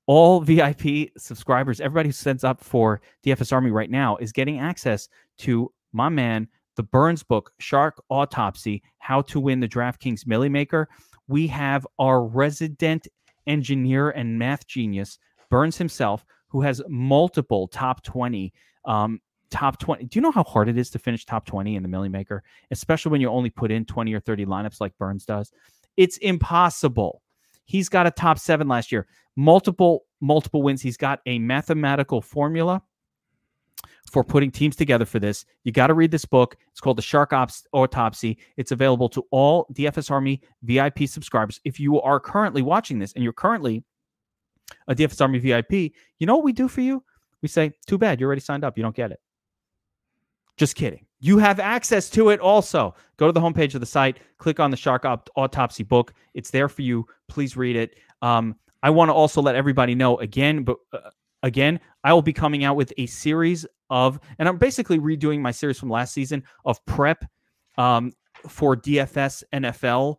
[0.06, 5.08] all VIP subscribers, everybody who signs up for DFS Army right now is getting access
[5.40, 10.90] to my man, the Burns book, Shark Autopsy How to Win the DraftKings Millie Maker.
[11.28, 13.08] We have our resident
[13.48, 15.20] engineer and math genius,
[15.50, 18.52] Burns himself, who has multiple top 20.
[18.86, 19.22] Um,
[19.54, 20.06] top 20.
[20.06, 22.43] Do you know how hard it is to finish top 20 in the Millie Maker,
[22.72, 25.51] especially when you only put in 20 or 30 lineups like Burns does?
[25.95, 27.22] It's impossible.
[27.66, 30.82] He's got a top seven last year, multiple, multiple wins.
[30.82, 32.82] He's got a mathematical formula
[34.12, 35.45] for putting teams together for this.
[35.64, 36.58] You got to read this book.
[36.72, 38.39] It's called The Shark Ops Autopsy.
[38.58, 41.62] It's available to all DFS Army VIP subscribers.
[41.64, 43.84] If you are currently watching this and you're currently
[44.88, 47.04] a DFS Army VIP, you know what we do for you?
[47.43, 48.78] We say, too bad, you're already signed up.
[48.78, 49.20] You don't get it.
[50.58, 51.06] Just kidding.
[51.20, 52.95] You have access to it also.
[53.18, 56.14] Go to the homepage of the site, click on the Shark Aut- Autopsy book.
[56.34, 57.08] It's there for you.
[57.30, 57.95] Please read it.
[58.22, 61.10] Um, I want to also let everybody know again, but uh,
[61.41, 65.51] again, I will be coming out with a series of, and I'm basically redoing my
[65.51, 67.24] series from last season of prep
[67.78, 68.12] um,
[68.47, 70.18] for DFS NFL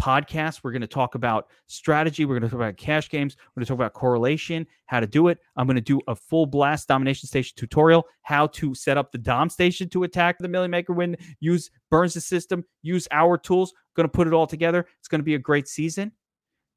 [0.00, 0.60] podcast.
[0.62, 2.24] We're going to talk about strategy.
[2.24, 3.36] We're going to talk about cash games.
[3.38, 5.38] We're going to talk about correlation, how to do it.
[5.56, 9.18] I'm going to do a full blast domination station tutorial, how to set up the
[9.18, 13.74] dom station to attack the Millie Maker win, use Burns' system, use our tools.
[13.96, 14.86] Going to put it all together.
[15.00, 16.12] It's going to be a great season.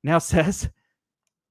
[0.04, 0.70] Now says,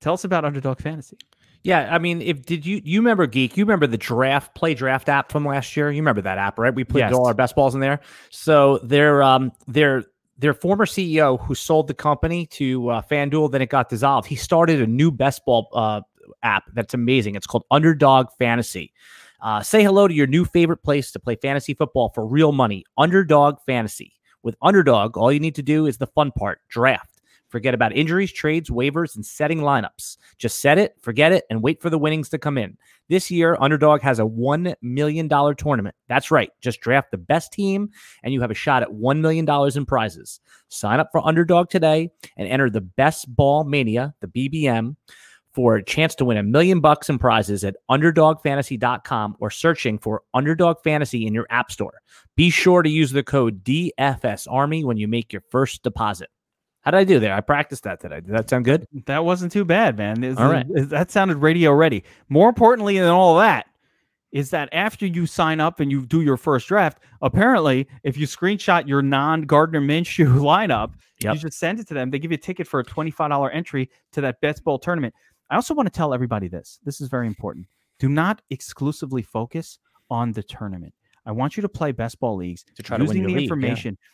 [0.01, 1.17] tell us about Underdog Fantasy.
[1.63, 3.57] Yeah, I mean, if did you you remember Geek?
[3.59, 5.91] You remember the draft play draft app from last year?
[5.91, 6.75] You remember that app, right?
[6.75, 7.13] We put Yes.
[7.13, 8.01] all our best balls in there.
[8.31, 10.05] So they're um their
[10.41, 14.27] their former CEO who sold the company to uh, FanDuel, then it got dissolved.
[14.27, 16.01] He started a new best ball uh,
[16.43, 17.35] app that's amazing.
[17.35, 18.93] It's called Underdog Fantasy.
[19.43, 22.85] Uh, say hello to your new favorite place to play fantasy football for real money,
[22.97, 24.15] Underdog Fantasy.
[24.43, 27.20] With Underdog, all you need to do is the fun part draft.
[27.51, 30.17] Forget about injuries, trades, waivers, and setting lineups.
[30.39, 32.79] Just set it, forget it, and wait for the winnings to come in.
[33.09, 35.97] This year, Underdog has a $1 million tournament.
[36.09, 36.51] That's right.
[36.61, 37.91] Just draft the best team,
[38.23, 39.47] and you have a shot at $1 million
[39.77, 40.39] in prizes.
[40.69, 44.95] Sign up for Underdog today and enter the Best Ball Mania, the BBM,
[45.53, 50.23] for a chance to win a million bucks in prizes at underdogfantasy.com or searching for
[50.33, 52.01] Underdog Fantasy in your app store.
[52.37, 56.31] Be sure to use the code DFS Army when you make your first deposit.
[56.83, 57.35] How did I do there?
[57.35, 58.21] I practiced that today.
[58.21, 58.87] Did that sound good?
[59.07, 60.25] That wasn't too bad, man.
[60.39, 60.67] All right.
[60.69, 62.05] that sounded radio ready.
[62.29, 63.67] More importantly than all that
[64.33, 68.27] is that after you sign up and you do your first draft, apparently, if you
[68.27, 71.35] screenshot your non Gardner Minshew lineup, Yep.
[71.35, 72.11] you just send it to them.
[72.11, 75.13] They give you a ticket for a $25 entry to that Best Ball tournament.
[75.51, 76.79] I also want to tell everybody this.
[76.85, 77.67] This is very important.
[77.99, 79.79] Do not exclusively focus
[80.09, 80.95] on the tournament.
[81.27, 83.43] I want you to play best ball leagues To try to win using the league,
[83.43, 83.99] information.
[84.01, 84.07] Yeah.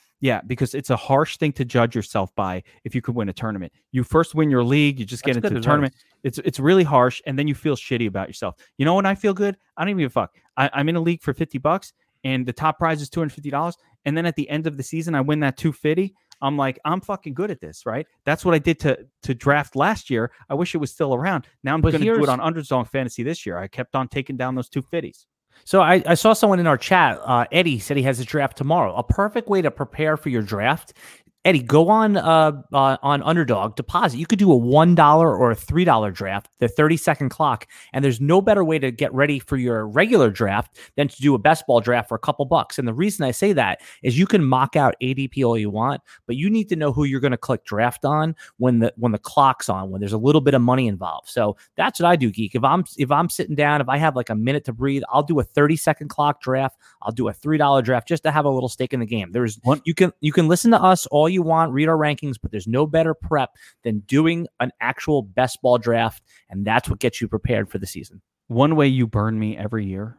[0.47, 3.73] Because it's a harsh thing to judge yourself by if you could win a tournament.
[3.93, 5.65] You first win your league, you just get That's into the advice.
[5.65, 5.95] tournament.
[6.23, 8.57] It's it's really harsh, and then you feel shitty about yourself.
[8.79, 9.57] You know when I feel good?
[9.77, 10.35] I don't even give a fuck.
[10.57, 11.93] I, I'm in a league for fifty bucks,
[12.25, 13.77] and the top prize is two hundred fifty dollars.
[14.05, 16.15] And then at the end of the season, I win that two fifty.
[16.43, 18.07] I'm like, I'm fucking good at this, right?
[18.25, 20.33] That's what I did to to draft last year.
[20.49, 21.47] I wish it was still around.
[21.63, 23.59] Now I'm going to do it on Underdog Fantasy this year.
[23.59, 25.27] I kept on taking down those two fifties.
[25.65, 27.21] So I, I saw someone in our chat.
[27.25, 28.95] Uh, Eddie said he has his draft tomorrow.
[28.95, 30.93] A perfect way to prepare for your draft.
[31.47, 34.19] Eddie, go on uh, uh on Underdog deposit.
[34.19, 37.69] You could do a one dollar or a three dollar draft, the thirty second clock,
[37.93, 41.37] and there's no better way to get ready for your regular draft than to do
[41.37, 42.81] a best ball draft for a couple bucks.
[42.81, 46.03] And the reason I say that is you can mock out ADP all you want,
[46.27, 49.13] but you need to know who you're going to click draft on when the when
[49.13, 51.29] the clock's on, when there's a little bit of money involved.
[51.29, 52.57] So that's what I do, geek.
[52.57, 55.23] If I'm if I'm sitting down, if I have like a minute to breathe, I'll
[55.23, 56.77] do a 30 second clock draft.
[57.03, 59.31] I'll do a three dollar draft just to have a little stake in the game.
[59.31, 62.37] There's One- you can you can listen to us all you want, read our rankings,
[62.41, 63.51] but there's no better prep
[63.83, 67.87] than doing an actual best ball draft, and that's what gets you prepared for the
[67.87, 68.21] season.
[68.49, 70.17] one way you burn me every year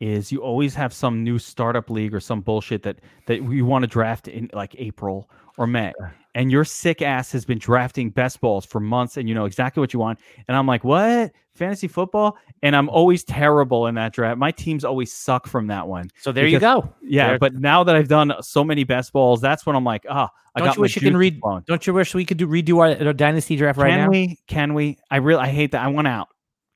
[0.00, 3.82] is you always have some new startup league or some bullshit that that you want
[3.82, 5.92] to draft in like April or May.
[6.34, 9.80] And your sick ass has been drafting best balls for months and you know exactly
[9.80, 10.18] what you want.
[10.48, 11.32] And I'm like, what?
[11.54, 12.36] Fantasy football?
[12.62, 14.38] And I'm always terrible in that draft.
[14.38, 16.10] My teams always suck from that one.
[16.18, 16.92] So there you go.
[17.02, 20.04] Yeah, There- but now that I've done so many best balls, that's when I'm like,
[20.08, 21.62] ah, I Don't got you wish you can read- flowing.
[21.66, 24.04] Don't you wish we could do redo our, our dynasty draft right now?
[24.04, 24.38] Can we?
[24.48, 24.98] Can we?
[25.10, 25.82] I really I hate that.
[25.84, 26.28] I want out.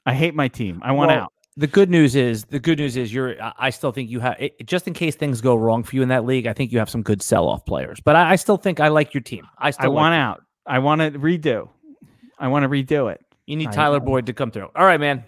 [0.06, 0.80] I hate my team.
[0.84, 1.32] I want Well, out.
[1.58, 3.40] The good news is the good news is you're.
[3.42, 6.02] I- I still think you have it, just in case things go wrong for you
[6.02, 6.46] in that league.
[6.46, 8.88] I think you have some good sell off players, but I, I still think I
[8.88, 9.46] like your team.
[9.58, 10.18] I still I like want it.
[10.18, 10.42] out.
[10.66, 11.68] I want to redo.
[12.38, 13.20] I want to redo it.
[13.46, 14.68] You need I- Tyler I- Boyd to come through.
[14.76, 15.24] All right, man.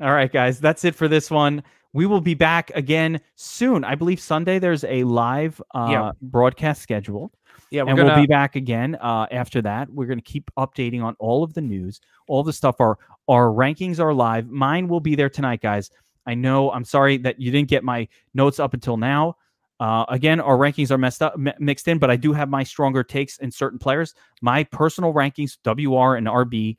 [0.00, 1.62] All right, guys, that's it for this one.
[1.92, 3.82] We will be back again soon.
[3.84, 6.10] I believe Sunday there's a live uh, Yeah.
[6.20, 7.30] broadcast scheduled,
[7.70, 8.04] Yeah, and gonna.
[8.04, 9.90] we'll be back again uh, after that.
[9.90, 12.80] We're going to keep updating on all of the news, all the stuff.
[12.80, 12.98] Our
[13.28, 14.48] our rankings are live.
[14.48, 15.90] Mine will be there tonight, guys.
[16.26, 16.70] I know.
[16.70, 19.36] I'm sorry that you didn't get my notes up until now.
[19.80, 22.64] Uh, again, our rankings are messed up, mi- mixed in, but I do have my
[22.64, 24.14] stronger takes in certain players.
[24.42, 26.76] My personal rankings, WR and RB.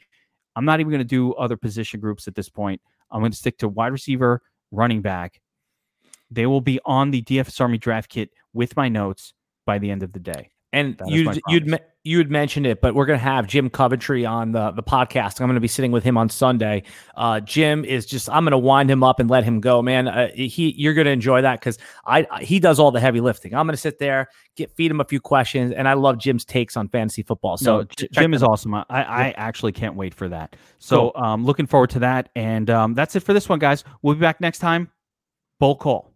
[0.55, 2.81] I'm not even going to do other position groups at this point.
[3.09, 5.39] I'm going to stick to wide receiver, running back.
[6.29, 9.33] They will be on the DFS Army draft kit with my notes
[9.65, 10.51] by the end of the day.
[10.71, 14.71] And my you'd you'd you'd mentioned it, but we're gonna have Jim Coventry on the
[14.71, 15.41] the podcast.
[15.41, 16.83] I'm gonna be sitting with him on Sunday.
[17.15, 20.07] Uh, Jim is just I'm gonna wind him up and let him go, man.
[20.07, 23.53] Uh, he you're gonna enjoy that because I he does all the heavy lifting.
[23.55, 26.77] I'm gonna sit there, get feed him a few questions, and I love Jim's takes
[26.77, 27.57] on fantasy football.
[27.57, 28.51] So ch- check Jim is out.
[28.51, 28.75] awesome.
[28.75, 30.55] I, I actually can't wait for that.
[30.77, 32.29] So um, looking forward to that.
[32.35, 33.83] And um, that's it for this one, guys.
[34.01, 34.91] We'll be back next time.
[35.59, 36.13] Bold call.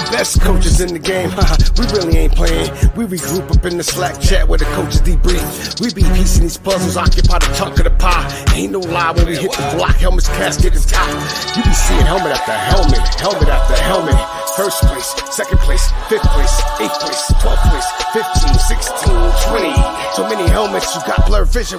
[0.00, 1.28] The best coaches in the game.
[1.76, 2.72] we really ain't playing.
[2.96, 5.76] We regroup up in the Slack chat where the coaches debrief.
[5.76, 8.24] We be piecing these puzzles, occupy the chunk of the pie.
[8.56, 9.96] Ain't no lie when we hit the block.
[10.00, 11.04] Helmet's casket is top.
[11.52, 14.16] You be seeing helmet after helmet, helmet after helmet.
[14.56, 19.14] First place, second place, fifth place, eighth place, twelfth place, 15, 16,
[19.52, 19.72] 20.
[20.16, 21.78] So many helmets, you got blurred vision.